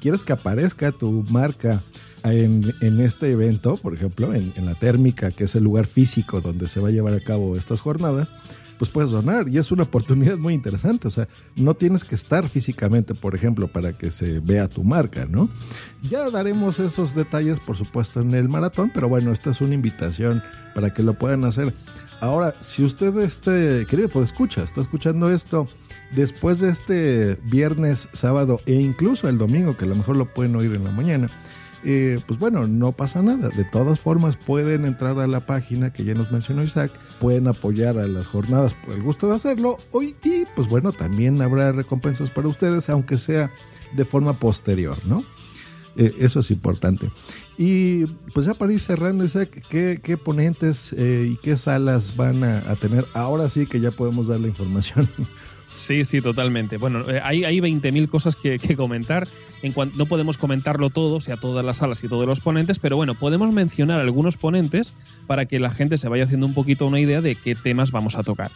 quieres 0.04 0.26
que 0.26 0.34
aparezca 0.34 0.92
tu 0.92 1.24
marca 1.30 1.82
en, 2.26 2.74
este 3.00 3.32
evento, 3.32 3.78
por 3.78 3.94
ejemplo, 3.94 4.34
en, 4.34 4.52
en 4.58 4.66
la 4.66 4.76
térmica, 4.76 5.32
que 5.32 5.46
es 5.46 5.56
el 5.56 5.64
lugar 5.64 5.86
físico 5.86 6.42
donde 6.42 6.68
se 6.68 6.82
va 6.82 6.90
a 6.90 6.92
llevar 6.92 7.14
a 7.14 7.22
cabo 7.22 7.56
estas 7.56 7.80
jornadas, 7.80 8.30
pues 8.78 8.92
puedes 8.92 9.12
donar 9.12 9.48
y 9.48 9.58
es 9.60 9.72
una 9.72 9.84
oportunidad 9.84 10.38
muy 10.38 10.54
interesante. 10.54 11.08
O 11.08 11.12
sea, 11.12 11.30
no 11.56 11.74
tienes 11.74 12.04
que 12.04 12.16
estar 12.16 12.50
físicamente, 12.50 13.16
por 13.16 13.34
ejemplo, 13.34 13.70
para 13.70 13.98
que 13.98 14.12
se 14.12 14.42
vea 14.42 14.68
tu 14.68 14.84
marca, 14.84 15.26
¿no? 15.26 15.50
Ya 16.02 16.30
daremos 16.30 16.80
esos 16.80 17.16
detalles, 17.16 17.62
por 17.62 17.78
supuesto, 17.78 18.20
en 18.20 18.34
el 18.34 18.50
maratón, 18.50 18.92
pero 18.94 19.08
bueno, 19.08 19.32
esta 19.32 19.52
es 19.52 19.62
una 19.62 19.74
invitación 19.74 20.44
para 20.76 20.94
que 20.94 21.02
lo 21.02 21.14
puedan 21.14 21.46
hacer. 21.46 21.74
Ahora, 22.24 22.56
si 22.62 22.86
usted, 22.86 23.18
este, 23.18 23.86
querido, 23.86 24.08
pues 24.08 24.30
escucha, 24.30 24.64
está 24.64 24.80
escuchando 24.80 25.30
esto 25.30 25.68
después 26.16 26.62
de 26.62 26.70
este 26.70 27.38
viernes, 27.44 28.08
sábado 28.14 28.62
e 28.66 28.76
incluso 28.76 29.28
el 29.28 29.38
domingo, 29.38 29.76
que 29.76 29.84
a 29.84 29.90
lo 29.90 29.96
mejor 29.96 30.16
lo 30.16 30.34
pueden 30.34 30.56
oír 30.56 30.74
en 30.74 30.86
la 30.86 30.92
mañana, 30.92 31.30
eh, 31.84 32.22
pues 32.26 32.40
bueno, 32.40 32.66
no 32.66 32.94
pasa 32.94 33.22
nada. 33.22 33.50
De 33.50 33.66
todas 33.66 34.00
formas, 34.00 34.38
pueden 34.38 34.86
entrar 34.86 35.20
a 35.20 35.28
la 35.28 35.46
página 35.46 35.92
que 35.92 36.06
ya 36.06 36.14
nos 36.14 36.32
mencionó 36.32 36.64
Isaac, 36.64 36.94
pueden 37.20 37.50
apoyar 37.50 37.98
a 37.98 38.08
las 38.08 38.26
jornadas 38.26 38.74
por 38.74 38.94
el 38.94 39.04
gusto 39.04 39.28
de 39.28 39.36
hacerlo 39.36 39.78
hoy 39.92 40.16
y 40.24 40.46
pues 40.56 40.70
bueno, 40.70 40.94
también 40.94 41.42
habrá 41.42 41.74
recompensas 41.74 42.30
para 42.30 42.48
ustedes, 42.48 42.90
aunque 42.90 43.18
sea 43.18 43.52
de 43.98 44.06
forma 44.06 44.32
posterior, 44.32 44.98
¿no? 45.04 45.26
Eh, 45.96 46.16
eso 46.20 46.40
es 46.40 46.52
importante. 46.52 47.10
Y 47.58 48.06
pues 48.34 48.46
ya 48.46 48.54
para 48.54 48.74
ir 48.74 48.80
cerrando, 48.80 49.24
Isaac, 49.24 49.64
¿qué, 49.70 50.00
qué 50.02 50.18
ponentes 50.18 50.94
eh, 50.94 51.30
y 51.32 51.38
qué 51.38 51.56
salas 51.58 52.16
van 52.16 52.44
a, 52.44 52.76
tener? 52.76 53.06
Ahora 53.14 53.50
sí 53.50 53.68
que 53.68 53.80
ya 53.80 53.92
podemos 53.92 54.28
dar 54.28 54.40
la 54.40 54.48
información. 54.48 55.08
Sí, 55.72 56.06
sí, 56.06 56.22
totalmente. 56.22 56.78
Bueno, 56.78 57.10
eh, 57.10 57.20
hay, 57.24 57.46
hay 57.46 57.60
20.000 57.60 58.08
cosas 58.08 58.36
que, 58.36 58.60
que 58.60 58.76
comentar. 58.76 59.28
En 59.64 59.74
no 59.96 60.06
podemos 60.06 60.38
comentarlo 60.38 60.92
todo, 60.92 61.16
o 61.16 61.22
sea, 61.22 61.38
todas 61.38 61.66
las 61.66 61.78
salas 61.78 62.04
y 62.04 62.08
todos 62.08 62.28
los 62.28 62.42
ponentes, 62.42 62.78
pero 62.78 62.96
bueno, 62.96 63.16
podemos 63.16 63.52
mencionar 63.52 64.00
algunos 64.00 64.38
ponentes 64.38 64.94
para 65.26 65.48
que 65.48 65.58
la 65.58 65.72
gente 65.72 65.98
se 65.98 66.10
vaya 66.10 66.26
haciendo 66.26 66.46
un 66.46 66.54
poquito 66.54 66.86
una 66.86 67.00
idea 67.00 67.22
de 67.22 67.36
qué 67.36 67.56
temas 67.56 67.90
vamos 67.90 68.16
a 68.16 68.24
tocar. 68.24 68.52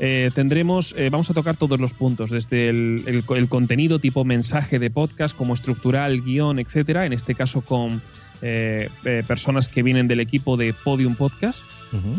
Eh, 0.00 0.30
tendremos, 0.34 0.94
eh, 0.96 1.08
vamos 1.10 1.28
a 1.30 1.34
tocar 1.34 1.56
todos 1.56 1.80
los 1.80 1.92
puntos, 1.92 2.30
desde 2.30 2.68
el, 2.68 3.02
el- 3.06 3.24
el 3.36 3.48
contenido 3.48 3.98
tipo 3.98 4.24
mensaje 4.24 4.78
de 4.78 4.90
podcast, 4.90 5.36
como 5.36 5.54
estructural, 5.54 6.22
guion, 6.22 6.58
etcétera. 6.60 7.04
En 7.04 7.12
este 7.12 7.34
caso 7.34 7.62
con 7.62 8.00
eh, 8.40 8.88
personas 9.26 9.68
que 9.68 9.82
vienen 9.82 10.06
del 10.06 10.20
equipo 10.20 10.56
de 10.56 10.72
Podium 10.72 11.16
Podcast. 11.16 11.62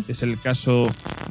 Es 0.08 0.24
el 0.24 0.40
caso 0.42 0.84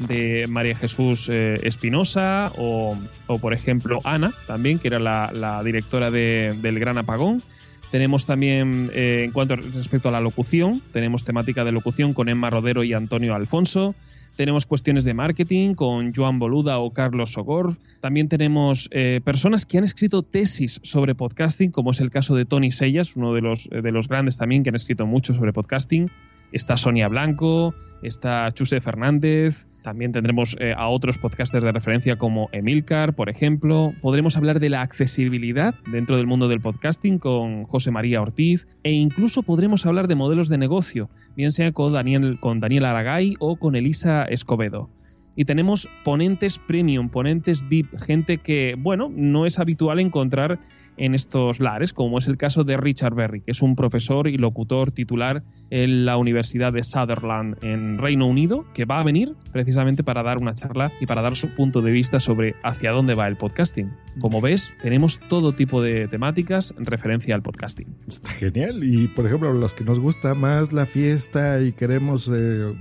de 0.08 0.46
María 0.48 0.76
Jesús 0.76 1.28
Espinosa 1.28 2.52
o, 2.56 2.96
o, 3.26 3.38
por 3.38 3.52
ejemplo, 3.52 4.00
Ana, 4.04 4.32
también, 4.46 4.78
que 4.78 4.88
era 4.88 4.98
la, 5.00 5.30
la 5.32 5.62
directora 5.62 6.10
de- 6.10 6.56
del 6.62 6.78
Gran 6.78 6.98
Apagón. 6.98 7.42
Tenemos 7.90 8.26
también, 8.26 8.90
eh, 8.92 9.22
en 9.24 9.32
cuanto 9.32 9.56
respecto 9.56 10.10
a 10.10 10.12
la 10.12 10.20
locución, 10.20 10.82
tenemos 10.92 11.24
temática 11.24 11.64
de 11.64 11.72
locución 11.72 12.12
con 12.12 12.28
Emma 12.28 12.50
Rodero 12.50 12.84
y 12.84 12.92
Antonio 12.92 13.34
Alfonso. 13.34 13.94
Tenemos 14.36 14.66
cuestiones 14.66 15.04
de 15.04 15.14
marketing 15.14 15.74
con 15.74 16.14
Joan 16.14 16.38
Boluda 16.38 16.78
o 16.78 16.92
Carlos 16.92 17.32
Sogor. 17.32 17.76
También 18.00 18.28
tenemos 18.28 18.88
eh, 18.92 19.20
personas 19.24 19.66
que 19.66 19.78
han 19.78 19.84
escrito 19.84 20.22
tesis 20.22 20.80
sobre 20.84 21.14
podcasting, 21.14 21.72
como 21.72 21.90
es 21.90 22.00
el 22.00 22.10
caso 22.10 22.36
de 22.36 22.44
Tony 22.44 22.70
Sellas, 22.70 23.16
uno 23.16 23.34
de 23.34 23.40
los, 23.40 23.68
eh, 23.72 23.80
de 23.82 23.90
los 23.90 24.06
grandes 24.06 24.36
también 24.36 24.62
que 24.62 24.68
han 24.68 24.76
escrito 24.76 25.06
mucho 25.06 25.34
sobre 25.34 25.52
podcasting. 25.52 26.10
Está 26.52 26.76
Sonia 26.76 27.08
Blanco, 27.08 27.74
está 28.02 28.50
Chuse 28.52 28.80
Fernández. 28.80 29.66
También 29.82 30.12
tendremos 30.12 30.56
eh, 30.58 30.74
a 30.76 30.88
otros 30.88 31.18
podcasters 31.18 31.64
de 31.64 31.72
referencia 31.72 32.16
como 32.16 32.48
Emilcar, 32.52 33.14
por 33.14 33.28
ejemplo. 33.28 33.94
Podremos 34.00 34.36
hablar 34.36 34.60
de 34.60 34.70
la 34.70 34.82
accesibilidad 34.82 35.74
dentro 35.90 36.16
del 36.16 36.26
mundo 36.26 36.48
del 36.48 36.60
podcasting 36.60 37.18
con 37.18 37.64
José 37.64 37.90
María 37.90 38.20
Ortiz. 38.20 38.66
E 38.82 38.92
incluso 38.92 39.42
podremos 39.42 39.86
hablar 39.86 40.08
de 40.08 40.14
modelos 40.14 40.48
de 40.48 40.58
negocio, 40.58 41.10
bien 41.36 41.52
sea 41.52 41.72
con 41.72 41.92
Daniel, 41.92 42.38
con 42.40 42.60
Daniel 42.60 42.86
Aragay 42.86 43.36
o 43.38 43.56
con 43.56 43.76
Elisa 43.76 44.24
Escobedo. 44.24 44.90
Y 45.36 45.44
tenemos 45.44 45.88
ponentes 46.02 46.58
premium, 46.58 47.10
ponentes 47.10 47.66
VIP, 47.68 47.96
gente 48.00 48.38
que, 48.38 48.74
bueno, 48.76 49.08
no 49.14 49.46
es 49.46 49.60
habitual 49.60 50.00
encontrar 50.00 50.58
en 50.98 51.14
estos 51.14 51.60
lares, 51.60 51.92
como 51.92 52.18
es 52.18 52.28
el 52.28 52.36
caso 52.36 52.64
de 52.64 52.76
Richard 52.76 53.14
Berry, 53.14 53.40
que 53.40 53.52
es 53.52 53.62
un 53.62 53.76
profesor 53.76 54.28
y 54.28 54.36
locutor 54.36 54.90
titular 54.90 55.42
en 55.70 56.04
la 56.04 56.16
Universidad 56.16 56.72
de 56.72 56.82
Sutherland 56.82 57.56
en 57.62 57.98
Reino 57.98 58.26
Unido, 58.26 58.64
que 58.74 58.84
va 58.84 59.00
a 59.00 59.04
venir 59.04 59.34
precisamente 59.52 60.02
para 60.02 60.22
dar 60.22 60.38
una 60.38 60.54
charla 60.54 60.92
y 61.00 61.06
para 61.06 61.22
dar 61.22 61.36
su 61.36 61.54
punto 61.54 61.82
de 61.82 61.90
vista 61.90 62.20
sobre 62.20 62.54
hacia 62.62 62.92
dónde 62.92 63.14
va 63.14 63.28
el 63.28 63.36
podcasting. 63.36 63.90
Como 64.20 64.40
ves, 64.40 64.72
tenemos 64.82 65.20
todo 65.28 65.52
tipo 65.52 65.82
de 65.82 66.08
temáticas 66.08 66.74
en 66.76 66.84
referencia 66.84 67.34
al 67.34 67.42
podcasting. 67.42 67.86
Está 68.08 68.30
genial. 68.30 68.82
Y 68.82 69.08
por 69.08 69.26
ejemplo, 69.26 69.52
los 69.52 69.74
que 69.74 69.84
nos 69.84 70.00
gusta 70.00 70.34
más 70.34 70.72
la 70.72 70.86
fiesta 70.86 71.60
y 71.62 71.72
queremos 71.72 72.30
eh, 72.32 72.74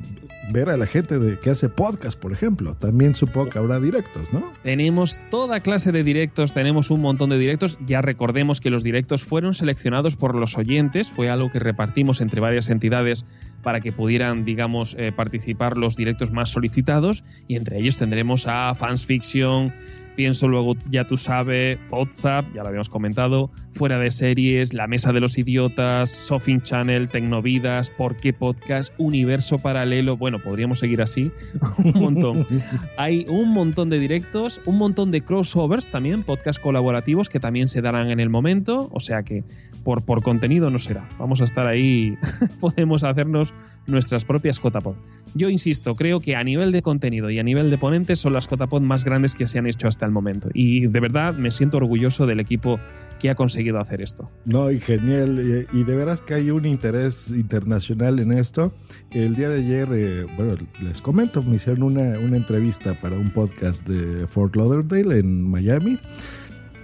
ver 0.51 0.69
a 0.69 0.77
la 0.77 0.87
gente 0.87 1.19
de 1.19 1.39
que 1.39 1.49
hace 1.49 1.69
podcast, 1.69 2.19
por 2.19 2.31
ejemplo, 2.31 2.75
también 2.75 3.15
supongo 3.15 3.49
que 3.49 3.59
habrá 3.59 3.79
directos, 3.79 4.31
¿no? 4.33 4.53
Tenemos 4.63 5.19
toda 5.29 5.59
clase 5.59 5.91
de 5.91 6.03
directos, 6.03 6.53
tenemos 6.53 6.89
un 6.89 7.01
montón 7.01 7.29
de 7.29 7.37
directos. 7.37 7.77
Ya 7.85 8.01
recordemos 8.07 8.61
que 8.61 8.69
los 8.69 8.83
directos 8.83 9.23
fueron 9.23 9.53
seleccionados 9.53 10.15
por 10.15 10.33
los 10.33 10.57
oyentes, 10.57 11.09
fue 11.11 11.29
algo 11.29 11.51
que 11.51 11.59
repartimos 11.59 12.21
entre 12.21 12.39
varias 12.39 12.69
entidades 12.69 13.25
para 13.61 13.81
que 13.81 13.91
pudieran, 13.91 14.45
digamos, 14.45 14.95
eh, 14.97 15.11
participar 15.11 15.75
los 15.75 15.97
directos 15.97 16.31
más 16.31 16.49
solicitados. 16.49 17.25
Y 17.47 17.57
entre 17.57 17.79
ellos 17.79 17.97
tendremos 17.97 18.47
a 18.47 18.73
Fans 18.75 19.05
Fiction, 19.05 19.73
Pienso 20.17 20.47
Luego 20.47 20.75
Ya 20.89 21.05
Tú 21.05 21.15
Sabes, 21.19 21.77
WhatsApp, 21.91 22.47
ya 22.51 22.63
lo 22.63 22.69
habíamos 22.69 22.89
comentado, 22.89 23.51
Fuera 23.73 23.99
de 23.99 24.09
Series, 24.09 24.73
La 24.73 24.87
Mesa 24.87 25.13
de 25.13 25.19
los 25.19 25.37
Idiotas, 25.37 26.09
Sofing 26.09 26.63
Channel, 26.63 27.07
Tecnovidas, 27.07 27.91
Por 27.91 28.15
qué 28.15 28.33
Podcast, 28.33 28.91
Universo 28.97 29.59
Paralelo. 29.59 30.17
Bueno, 30.17 30.39
podríamos 30.39 30.79
seguir 30.79 31.03
así 31.03 31.31
un 31.77 31.93
montón. 32.01 32.47
Hay 32.97 33.27
un 33.29 33.53
montón 33.53 33.91
de 33.91 33.99
directos, 33.99 34.59
un 34.65 34.79
montón 34.79 35.11
de 35.11 35.21
crossovers 35.21 35.87
también, 35.89 36.23
podcast 36.23 36.59
colaborativos 36.59 37.29
que 37.29 37.39
también 37.39 37.67
se 37.67 37.81
darán 37.81 38.09
en 38.09 38.19
el 38.19 38.31
momento, 38.31 38.89
o 38.91 38.99
sea 38.99 39.21
que 39.21 39.43
por, 39.83 40.03
por 40.03 40.23
contenido 40.23 40.71
no 40.71 40.79
será. 40.79 41.07
Vamos 41.19 41.41
a 41.41 41.43
estar 41.43 41.67
ahí, 41.67 42.17
podemos 42.59 43.03
hacernos 43.03 43.53
nuestras 43.87 44.25
propias 44.25 44.59
JPod. 44.61 44.95
Yo 45.33 45.49
insisto, 45.49 45.95
creo 45.95 46.19
que 46.19 46.35
a 46.35 46.43
nivel 46.43 46.71
de 46.71 46.81
contenido 46.81 47.29
y 47.29 47.39
a 47.39 47.43
nivel 47.43 47.69
de 47.69 47.77
ponentes 47.77 48.19
son 48.19 48.33
las 48.33 48.47
JPod 48.47 48.81
más 48.81 49.03
grandes 49.03 49.35
que 49.35 49.47
se 49.47 49.59
han 49.59 49.67
hecho 49.67 49.87
hasta 49.87 50.05
el 50.05 50.11
momento. 50.11 50.49
Y 50.53 50.87
de 50.87 50.99
verdad 50.99 51.33
me 51.33 51.51
siento 51.51 51.77
orgulloso 51.77 52.25
del 52.25 52.39
equipo 52.39 52.79
que 53.19 53.29
ha 53.29 53.35
conseguido 53.35 53.79
hacer 53.79 54.01
esto. 54.01 54.29
No, 54.45 54.71
y 54.71 54.79
genial. 54.79 55.67
Y, 55.73 55.79
y 55.79 55.83
de 55.83 55.95
veras 55.95 56.21
que 56.21 56.33
hay 56.33 56.51
un 56.51 56.65
interés 56.65 57.29
internacional 57.29 58.19
en 58.19 58.31
esto. 58.31 58.71
El 59.11 59.35
día 59.35 59.49
de 59.49 59.59
ayer, 59.59 59.87
eh, 59.93 60.25
bueno, 60.35 60.55
les 60.81 61.01
comento, 61.01 61.41
me 61.41 61.55
hicieron 61.55 61.83
una, 61.83 62.19
una 62.19 62.37
entrevista 62.37 62.99
para 62.99 63.15
un 63.15 63.31
podcast 63.31 63.87
de 63.87 64.27
Fort 64.27 64.55
Lauderdale 64.55 65.19
en 65.19 65.49
Miami. 65.49 65.99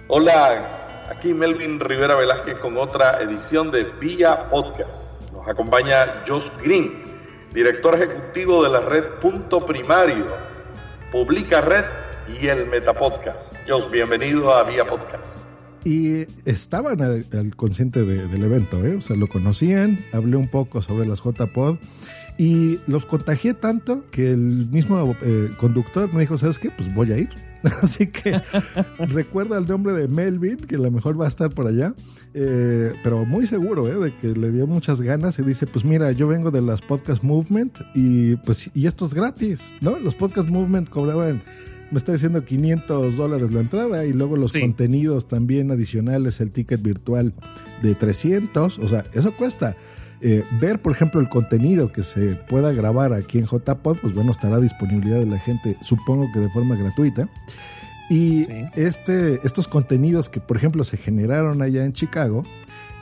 Hola, 0.08 1.06
aquí 1.10 1.34
Melvin 1.34 1.80
Rivera 1.80 2.14
Velázquez 2.14 2.58
con 2.58 2.76
otra 2.76 3.22
edición 3.22 3.70
de 3.70 3.84
Vía 4.00 4.48
Podcast. 4.50 5.13
Nos 5.44 5.50
acompaña 5.52 6.24
Josh 6.26 6.48
Green, 6.62 6.92
director 7.52 7.94
ejecutivo 7.94 8.62
de 8.62 8.70
la 8.70 8.80
red 8.80 9.04
Punto 9.20 9.64
Primario, 9.66 10.26
Publica 11.12 11.60
Red 11.60 11.84
y 12.40 12.46
el 12.46 12.66
Metapodcast. 12.68 13.52
Josh, 13.68 13.90
bienvenido 13.90 14.54
a 14.54 14.62
Vía 14.62 14.86
Podcast. 14.86 15.40
Y 15.84 16.22
estaban 16.48 17.02
al, 17.02 17.26
consciente 17.56 18.04
de- 18.04 18.26
del 18.26 18.42
evento, 18.44 18.82
¿eh? 18.86 18.96
o 18.96 19.00
sea, 19.02 19.16
lo 19.16 19.28
conocían, 19.28 19.98
hablé 20.14 20.36
un 20.36 20.48
poco 20.48 20.80
sobre 20.80 21.06
las 21.06 21.20
JPod 21.22 21.76
y 22.36 22.78
los 22.86 23.06
contagié 23.06 23.54
tanto 23.54 24.04
que 24.10 24.32
el 24.32 24.68
mismo 24.70 25.16
eh, 25.22 25.50
conductor 25.56 26.12
me 26.12 26.20
dijo, 26.20 26.36
¿sabes 26.36 26.58
qué? 26.58 26.70
Pues 26.70 26.92
voy 26.94 27.12
a 27.12 27.18
ir. 27.18 27.28
Así 27.82 28.08
que 28.08 28.40
recuerda 28.98 29.56
el 29.56 29.66
nombre 29.66 29.94
de 29.94 30.06
Melvin, 30.08 30.56
que 30.58 30.74
a 30.74 30.78
lo 30.78 30.90
mejor 30.90 31.18
va 31.18 31.24
a 31.24 31.28
estar 31.28 31.50
por 31.50 31.66
allá, 31.66 31.94
eh, 32.34 32.92
pero 33.02 33.24
muy 33.24 33.46
seguro 33.46 33.88
¿eh? 33.88 34.04
de 34.10 34.14
que 34.16 34.38
le 34.38 34.50
dio 34.52 34.66
muchas 34.66 35.00
ganas 35.00 35.38
y 35.38 35.42
dice, 35.42 35.66
pues 35.66 35.84
mira, 35.84 36.12
yo 36.12 36.28
vengo 36.28 36.50
de 36.50 36.60
las 36.60 36.82
Podcast 36.82 37.22
Movement 37.22 37.78
y 37.94 38.36
pues 38.36 38.70
y 38.74 38.86
esto 38.86 39.06
es 39.06 39.14
gratis, 39.14 39.74
¿no? 39.80 39.98
Los 39.98 40.14
Podcast 40.14 40.48
Movement 40.48 40.90
cobraban 40.90 41.42
me 41.90 41.98
está 41.98 42.12
diciendo 42.12 42.44
500 42.44 43.16
dólares 43.16 43.52
la 43.52 43.60
entrada 43.60 44.04
y 44.04 44.12
luego 44.12 44.36
los 44.36 44.52
Sí. 44.52 44.60
contenidos 44.60 45.28
también 45.28 45.70
adicionales, 45.70 46.40
el 46.40 46.50
ticket 46.50 46.82
virtual 46.82 47.32
de 47.82 47.94
300, 47.94 48.78
o 48.78 48.88
sea, 48.88 49.04
eso 49.12 49.36
cuesta. 49.36 49.76
Eh, 50.20 50.44
ver, 50.60 50.80
por 50.80 50.92
ejemplo, 50.92 51.20
el 51.20 51.28
contenido 51.28 51.92
que 51.92 52.02
se 52.02 52.36
pueda 52.36 52.72
grabar 52.72 53.12
aquí 53.12 53.38
en 53.38 53.46
JPod, 53.46 53.98
pues 53.98 54.14
bueno, 54.14 54.30
estará 54.30 54.56
a 54.56 54.60
disponibilidad 54.60 55.18
de 55.18 55.26
la 55.26 55.38
gente, 55.38 55.76
supongo 55.80 56.30
que 56.32 56.40
de 56.40 56.50
forma 56.50 56.76
gratuita. 56.76 57.28
Y 58.10 58.46
este, 58.74 59.40
estos 59.44 59.66
contenidos 59.66 60.28
que, 60.28 60.40
por 60.40 60.56
ejemplo, 60.56 60.84
se 60.84 60.96
generaron 60.96 61.62
allá 61.62 61.84
en 61.84 61.92
Chicago, 61.92 62.42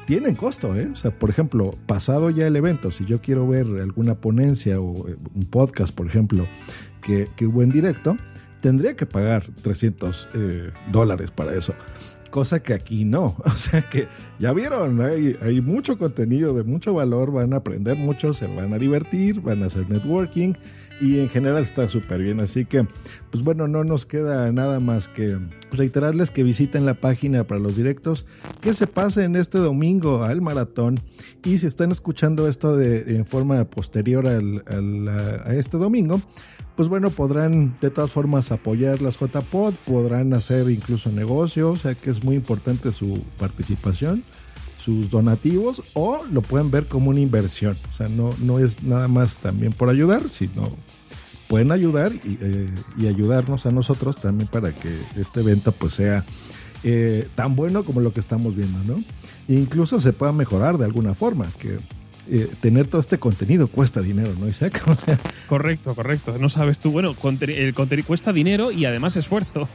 tienen 0.07 0.35
costo, 0.35 0.77
¿eh? 0.77 0.91
O 0.93 0.97
sea, 0.97 1.11
por 1.11 1.31
ejemplo, 1.31 1.75
pasado 1.87 2.31
ya 2.31 2.47
el 2.47 2.57
evento, 2.57 2.91
si 2.91 3.05
yo 3.05 3.21
quiero 3.21 3.47
ver 3.47 3.67
alguna 3.81 4.17
ponencia 4.17 4.81
o 4.81 5.09
eh, 5.09 5.17
un 5.35 5.47
podcast, 5.47 5.95
por 5.95 6.07
ejemplo, 6.07 6.47
que, 7.03 7.29
que 7.37 7.47
hubo 7.47 7.63
en 7.63 7.71
directo, 7.71 8.17
tendría 8.61 8.97
que 8.97 9.07
pagar 9.07 9.45
300 9.63 10.29
eh, 10.35 10.71
dólares 10.91 11.31
para 11.31 11.55
eso. 11.55 11.75
Cosa 12.33 12.63
que 12.63 12.73
aquí 12.73 13.05
no. 13.05 13.37
O 13.45 13.57
sea 13.57 13.83
que 13.83 14.09
ya 14.39 14.55
vieron, 14.55 15.03
hay, 15.03 15.37
hay 15.43 15.61
mucho 15.61 15.99
contenido 15.99 16.55
de 16.55 16.65
mucho 16.65 16.95
valor, 16.95 17.31
van 17.31 17.53
a 17.53 17.57
aprender 17.57 17.99
mucho, 17.99 18.33
se 18.33 18.47
van 18.47 18.73
a 18.73 18.79
divertir, 18.79 19.43
van 19.43 19.63
a 19.63 19.67
hacer 19.67 19.89
networking 19.91 20.55
y 21.03 21.19
en 21.19 21.29
general 21.29 21.61
está 21.61 21.89
súper 21.89 22.23
bien. 22.23 22.39
Así 22.39 22.65
que, 22.65 22.87
pues 23.33 23.43
bueno, 23.43 23.67
no 23.67 23.83
nos 23.83 24.07
queda 24.07 24.53
nada 24.53 24.79
más 24.79 25.09
que 25.09 25.37
reiterarles 25.73 26.31
que 26.31 26.45
visiten 26.45 26.87
la 26.87 26.95
página 26.95 27.45
para 27.45 27.61
los 27.61 27.77
directos, 27.77 28.25
que 28.61 28.73
se 28.73 28.87
pasen 28.87 29.35
este 29.35 29.59
domingo 29.59 30.23
al 30.23 30.41
maratón 30.41 31.01
y 31.45 31.59
si 31.59 31.67
están 31.67 31.91
escuchando 31.91 32.47
esto 32.47 32.77
de, 32.77 33.17
en 33.17 33.27
forma 33.27 33.65
posterior 33.65 34.29
al, 34.29 34.63
al, 34.69 35.09
a, 35.09 35.55
este 35.55 35.77
domingo, 35.77 36.21
pues 36.77 36.89
bueno, 36.89 37.11
podrán 37.11 37.75
de 37.81 37.91
todas 37.91 38.13
formas 38.13 38.53
apoyar 38.53 39.03
las 39.03 39.19
JPod, 39.19 39.75
podrán 39.85 40.33
hacer 40.35 40.71
incluso 40.71 41.11
negocios, 41.11 41.81
o 41.81 41.83
sea 41.83 41.95
que 41.97 42.11
es 42.11 42.23
muy 42.23 42.37
importante 42.37 42.93
su 42.93 43.23
participación, 43.39 44.23
sus 44.77 45.11
donativos, 45.11 45.83
o 45.95 46.23
lo 46.31 46.43
pueden 46.43 46.71
ver 46.71 46.87
como 46.87 47.11
una 47.11 47.21
inversión. 47.21 47.77
O 47.91 47.93
sea, 47.93 48.09
no, 48.09 48.31
no 48.41 48.59
es 48.59 48.83
nada 48.83 49.09
más 49.09 49.37
también 49.37 49.73
por 49.73 49.89
ayudar, 49.89 50.29
sino 50.29 50.77
pueden 51.53 51.71
ayudar 51.71 52.13
y, 52.15 52.39
eh, 52.41 52.67
y 52.97 53.09
ayudarnos 53.09 53.67
a 53.67 53.73
nosotros 53.73 54.17
también 54.17 54.49
para 54.49 54.73
que 54.73 54.89
este 55.17 55.41
evento 55.41 55.71
pues 55.73 55.93
sea 55.93 56.25
eh, 56.83 57.29
tan 57.35 57.57
bueno 57.57 57.85
como 57.85 58.01
lo 58.01 58.15
que 58.15 58.21
estamos 58.21 58.57
viendo, 58.57 58.79
¿no? 58.91 59.05
E 59.49 59.53
incluso 59.57 60.01
se 60.01 60.15
pueda 60.15 60.33
mejorar 60.33 60.79
de 60.79 60.87
alguna 60.87 61.15
forma, 61.15 61.47
que 61.59 61.79
eh, 62.31 62.49
tener 62.59 62.87
todo 62.87 63.03
este 63.03 63.19
contenido 63.19 63.69
cuesta 63.69 64.01
dinero, 64.01 64.33
¿no, 64.41 64.49
Isaac? 64.49 64.83
O 64.89 64.95
sea, 64.95 65.19
Correcto, 65.47 65.95
correcto. 65.95 66.37
No 66.41 66.49
sabes 66.49 66.81
tú. 66.81 66.91
Bueno, 66.91 67.15
el 67.41 67.75
contenido 67.75 68.07
cuesta 68.07 68.33
dinero 68.33 68.73
y 68.73 68.87
además 68.87 69.17
esfuerzo. 69.17 69.69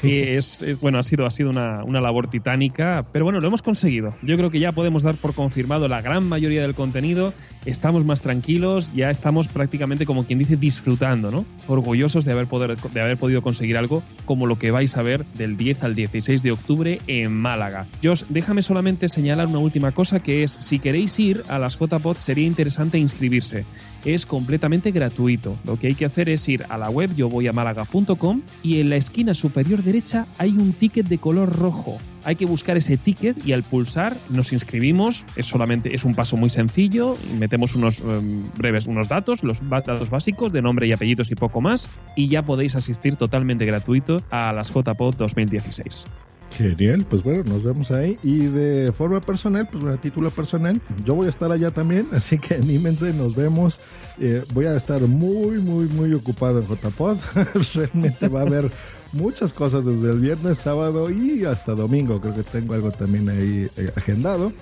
Sí. 0.00 0.18
Es, 0.20 0.62
es, 0.62 0.80
bueno, 0.80 0.98
ha 0.98 1.02
sido, 1.02 1.26
ha 1.26 1.30
sido 1.30 1.50
una, 1.50 1.84
una, 1.84 2.00
labor 2.00 2.28
titánica, 2.28 3.04
pero 3.12 3.24
bueno, 3.24 3.40
lo 3.40 3.48
hemos 3.48 3.62
conseguido. 3.62 4.14
Yo 4.22 4.36
creo 4.36 4.50
que 4.50 4.60
ya 4.60 4.72
podemos 4.72 5.02
dar 5.02 5.16
por 5.16 5.34
confirmado 5.34 5.88
la 5.88 6.00
gran 6.00 6.26
mayoría 6.28 6.62
del 6.62 6.74
contenido. 6.74 7.34
Estamos 7.66 8.04
más 8.04 8.22
tranquilos, 8.22 8.92
ya 8.94 9.10
estamos 9.10 9.48
prácticamente 9.48 10.06
como 10.06 10.24
quien 10.24 10.38
dice 10.38 10.56
disfrutando, 10.56 11.30
¿no? 11.30 11.44
Orgullosos 11.66 12.24
de 12.24 12.32
haber, 12.32 12.46
poder, 12.46 12.76
de 12.76 13.00
haber 13.00 13.18
podido 13.18 13.42
conseguir 13.42 13.76
algo 13.76 14.02
como 14.24 14.46
lo 14.46 14.58
que 14.58 14.70
vais 14.70 14.96
a 14.96 15.02
ver 15.02 15.26
del 15.34 15.56
10 15.56 15.82
al 15.82 15.94
16 15.94 16.42
de 16.42 16.52
octubre 16.52 17.00
en 17.06 17.32
Málaga. 17.32 17.86
Josh, 18.02 18.22
déjame 18.28 18.62
solamente 18.62 19.08
señalar 19.08 19.48
una 19.48 19.58
última 19.58 19.92
cosa 19.92 20.20
que 20.20 20.42
es, 20.42 20.52
si 20.52 20.78
queréis 20.78 21.18
ir 21.18 21.42
a 21.48 21.58
las 21.58 21.78
JPod 21.78 22.16
sería 22.16 22.46
interesante 22.46 22.98
inscribirse. 22.98 23.64
Es 24.04 24.26
completamente 24.26 24.90
gratuito. 24.90 25.56
Lo 25.64 25.78
que 25.78 25.88
hay 25.88 25.94
que 25.94 26.06
hacer 26.06 26.28
es 26.28 26.48
ir 26.48 26.64
a 26.68 26.78
la 26.78 26.90
web 26.90 27.14
yo 27.14 27.28
voy 27.28 27.48
a 27.48 27.52
málaga.com 27.52 28.42
y 28.62 28.80
en 28.80 28.90
la 28.90 28.96
esquina 28.96 29.34
superior 29.34 29.82
derecha 29.82 30.26
hay 30.38 30.50
un 30.50 30.72
ticket 30.72 31.06
de 31.06 31.18
color 31.18 31.56
rojo. 31.56 31.98
Hay 32.24 32.36
que 32.36 32.46
buscar 32.46 32.76
ese 32.76 32.96
ticket 32.96 33.46
y 33.46 33.52
al 33.52 33.62
pulsar 33.62 34.16
nos 34.28 34.52
inscribimos. 34.52 35.24
Es 35.36 35.46
solamente 35.46 35.94
es 35.94 36.04
un 36.04 36.14
paso 36.14 36.36
muy 36.36 36.50
sencillo. 36.50 37.14
Metemos 37.38 37.74
unos 37.74 38.00
um, 38.00 38.44
breves 38.56 38.86
unos 38.86 39.08
datos, 39.08 39.42
los 39.42 39.66
datos 39.68 40.10
básicos 40.10 40.52
de 40.52 40.62
nombre 40.62 40.86
y 40.86 40.92
apellidos 40.92 41.30
y 41.30 41.34
poco 41.34 41.60
más 41.60 41.88
y 42.16 42.28
ya 42.28 42.42
podéis 42.42 42.76
asistir 42.76 43.16
totalmente 43.16 43.64
gratuito 43.66 44.22
a 44.30 44.52
las 44.52 44.72
JPod 44.72 45.16
2016. 45.16 46.06
Genial, 46.52 47.06
pues 47.08 47.22
bueno, 47.22 47.44
nos 47.44 47.62
vemos 47.62 47.90
ahí. 47.90 48.18
Y 48.22 48.46
de 48.46 48.92
forma 48.92 49.20
personal, 49.20 49.68
pues 49.70 49.84
a 49.84 49.96
título 49.96 50.30
personal, 50.30 50.80
yo 51.04 51.14
voy 51.14 51.26
a 51.26 51.30
estar 51.30 51.50
allá 51.50 51.70
también, 51.70 52.06
así 52.12 52.38
que 52.38 52.54
anímense, 52.54 53.12
nos 53.12 53.34
vemos. 53.34 53.80
Eh, 54.20 54.44
voy 54.52 54.66
a 54.66 54.76
estar 54.76 55.00
muy, 55.02 55.58
muy, 55.58 55.86
muy 55.86 56.12
ocupado 56.12 56.60
en 56.60 56.66
JPod. 56.66 57.18
Realmente 57.74 58.28
va 58.28 58.40
a 58.40 58.42
haber 58.42 58.70
muchas 59.12 59.52
cosas 59.52 59.84
desde 59.84 60.10
el 60.10 60.18
viernes, 60.18 60.58
sábado 60.58 61.10
y 61.10 61.44
hasta 61.44 61.74
domingo. 61.74 62.20
Creo 62.20 62.34
que 62.34 62.42
tengo 62.42 62.74
algo 62.74 62.90
también 62.90 63.28
ahí 63.28 63.68
eh, 63.76 63.92
agendado. 63.96 64.52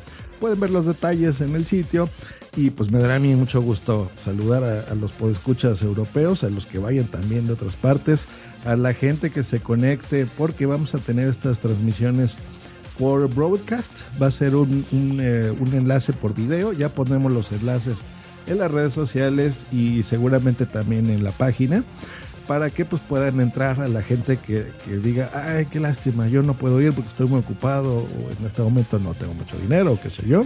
Pueden 0.41 0.61
ver 0.61 0.71
los 0.71 0.87
detalles 0.87 1.41
en 1.41 1.55
el 1.55 1.65
sitio. 1.65 2.09
Y 2.57 2.71
pues 2.71 2.91
me 2.91 2.99
dará 2.99 3.17
a 3.17 3.19
mí 3.19 3.35
mucho 3.35 3.61
gusto 3.61 4.11
saludar 4.21 4.65
a, 4.65 4.95
los 4.95 5.13
podescuchas 5.13 5.83
europeos, 5.83 6.43
a 6.43 6.51
los 6.51 6.67
que 6.67 6.79
vayan 6.79 7.07
también 7.07 7.47
de 7.47 7.53
otras 7.53 7.77
partes, 7.77 8.27
a 8.65 8.75
la 8.75 8.95
gente 8.95 9.31
que 9.31 9.45
se 9.45 9.61
conecte, 9.61 10.27
porque 10.37 10.67
vamos 10.67 10.95
a 10.95 10.99
tener 10.99 11.29
estas 11.29 11.61
transmisiones 11.61 12.37
por 12.99 13.33
broadcast. 13.33 14.01
Va 14.21 14.27
a 14.27 14.31
ser 14.33 14.57
un, 14.57 14.85
un, 14.91 15.21
eh, 15.21 15.53
enlace 15.73 16.13
por 16.13 16.35
video. 16.35 16.73
Ya 16.73 16.89
ponemos 16.89 17.31
los 17.31 17.53
enlaces 17.53 17.99
en 18.49 18.59
las 18.59 18.73
redes 18.73 18.93
sociales 18.93 19.67
y 19.71 20.03
seguramente 20.03 20.67
también 20.67 21.11
en 21.11 21.23
la 21.23 21.33
página 21.33 21.85
para 22.49 22.71
que 22.71 22.85
pues 22.85 23.01
puedan 23.07 23.41
entrar 23.41 23.81
a 23.81 23.87
la 23.87 24.03
gente 24.03 24.39
que, 24.39 24.67
que, 24.85 24.97
diga, 24.97 25.31
ay, 25.35 25.67
qué 25.67 25.79
lástima, 25.79 26.27
yo 26.27 26.43
no 26.43 26.55
puedo 26.55 26.81
ir 26.81 26.93
porque 26.93 27.11
estoy 27.11 27.29
muy 27.29 27.41
ocupado 27.41 27.99
o 27.99 28.31
en 28.37 28.45
este 28.45 28.63
momento 28.63 28.99
no 28.99 29.15
tengo 29.15 29.35
mucho 29.35 29.57
dinero 29.59 29.93
o 29.93 30.01
qué 30.01 30.11
sé 30.11 30.27
yo. 30.27 30.45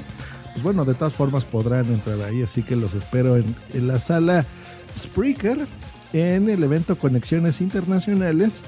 Pues 0.53 0.63
bueno, 0.63 0.85
de 0.85 0.95
todas 0.95 1.15
formas 1.15 1.47
podrán 1.47 1.87
entrar 1.87 2.21
ahí, 2.23 2.43
así 2.43 2.63
que 2.63 2.77
los 2.77 2.93
espero 2.95 3.37
en, 3.37 3.57
en 3.73 3.87
la 3.87 3.99
sala 3.99 4.45
Spreaker 4.99 5.67
en 6.13 6.51
el 6.51 6.63
evento 6.63 6.99
Conexiones 6.99 7.63
Internacionales 7.63 8.65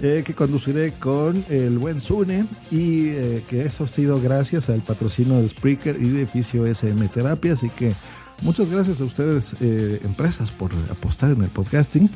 eh, 0.00 0.22
que 0.24 0.34
conduciré 0.34 0.92
con 0.92 1.42
el 1.48 1.78
buen 1.78 2.02
Sune 2.02 2.46
y 2.70 3.08
eh, 3.08 3.42
que 3.48 3.64
eso 3.64 3.84
ha 3.84 3.88
sido 3.88 4.20
gracias 4.20 4.68
al 4.68 4.80
patrocinio 4.80 5.40
de 5.40 5.48
Spreaker 5.48 5.96
y 6.00 6.08
de 6.10 6.26
Fisio 6.26 6.66
SM 6.66 7.08
Terapia, 7.08 7.54
así 7.54 7.70
que 7.70 7.94
muchas 8.42 8.70
gracias 8.70 9.00
a 9.00 9.04
ustedes 9.04 9.56
eh, 9.60 10.00
empresas 10.04 10.50
por 10.50 10.72
apostar 10.90 11.30
en 11.30 11.42
el 11.42 11.50
podcasting 11.50 12.10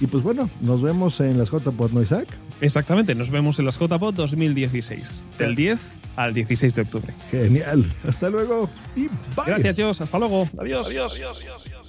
y 0.00 0.06
pues 0.06 0.22
bueno, 0.22 0.50
nos 0.60 0.82
vemos 0.82 1.20
en 1.20 1.38
las 1.38 1.50
JPod, 1.50 1.92
¿no, 1.92 2.02
Isaac? 2.02 2.26
Exactamente, 2.60 3.14
nos 3.14 3.30
vemos 3.30 3.58
en 3.58 3.66
las 3.66 3.78
JPod 3.78 4.14
2016, 4.14 5.24
del 5.38 5.54
10 5.54 5.94
al 6.16 6.34
16 6.34 6.74
de 6.74 6.82
octubre. 6.82 7.14
Genial, 7.30 7.92
hasta 8.06 8.30
luego 8.30 8.68
y 8.96 9.08
bye. 9.08 9.46
Gracias, 9.46 9.76
Dios, 9.76 10.00
hasta 10.00 10.18
luego. 10.18 10.48
Adiós. 10.58 10.86
Adiós. 10.86 11.12
adiós, 11.12 11.36
adiós, 11.36 11.62
adiós. 11.66 11.80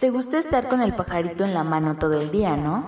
¿Te 0.00 0.10
gusta 0.10 0.38
estar 0.38 0.68
con 0.68 0.82
el 0.82 0.94
pajarito 0.94 1.44
en 1.44 1.54
la 1.54 1.64
mano 1.64 1.96
todo 1.96 2.20
el 2.20 2.30
día, 2.30 2.56
no? 2.56 2.84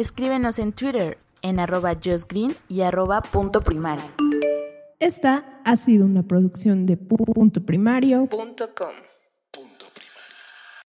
Escríbenos 0.00 0.58
en 0.58 0.72
Twitter 0.72 1.18
en 1.42 1.60
arroba 1.60 1.92
justgreen 2.02 2.56
y 2.70 2.80
arroba 2.80 3.20
punto 3.20 3.60
primario. 3.60 4.06
Esta 4.98 5.60
ha 5.62 5.76
sido 5.76 6.06
una 6.06 6.22
producción 6.22 6.86
de 6.86 6.96
puntoprimario.com. 6.96 9.09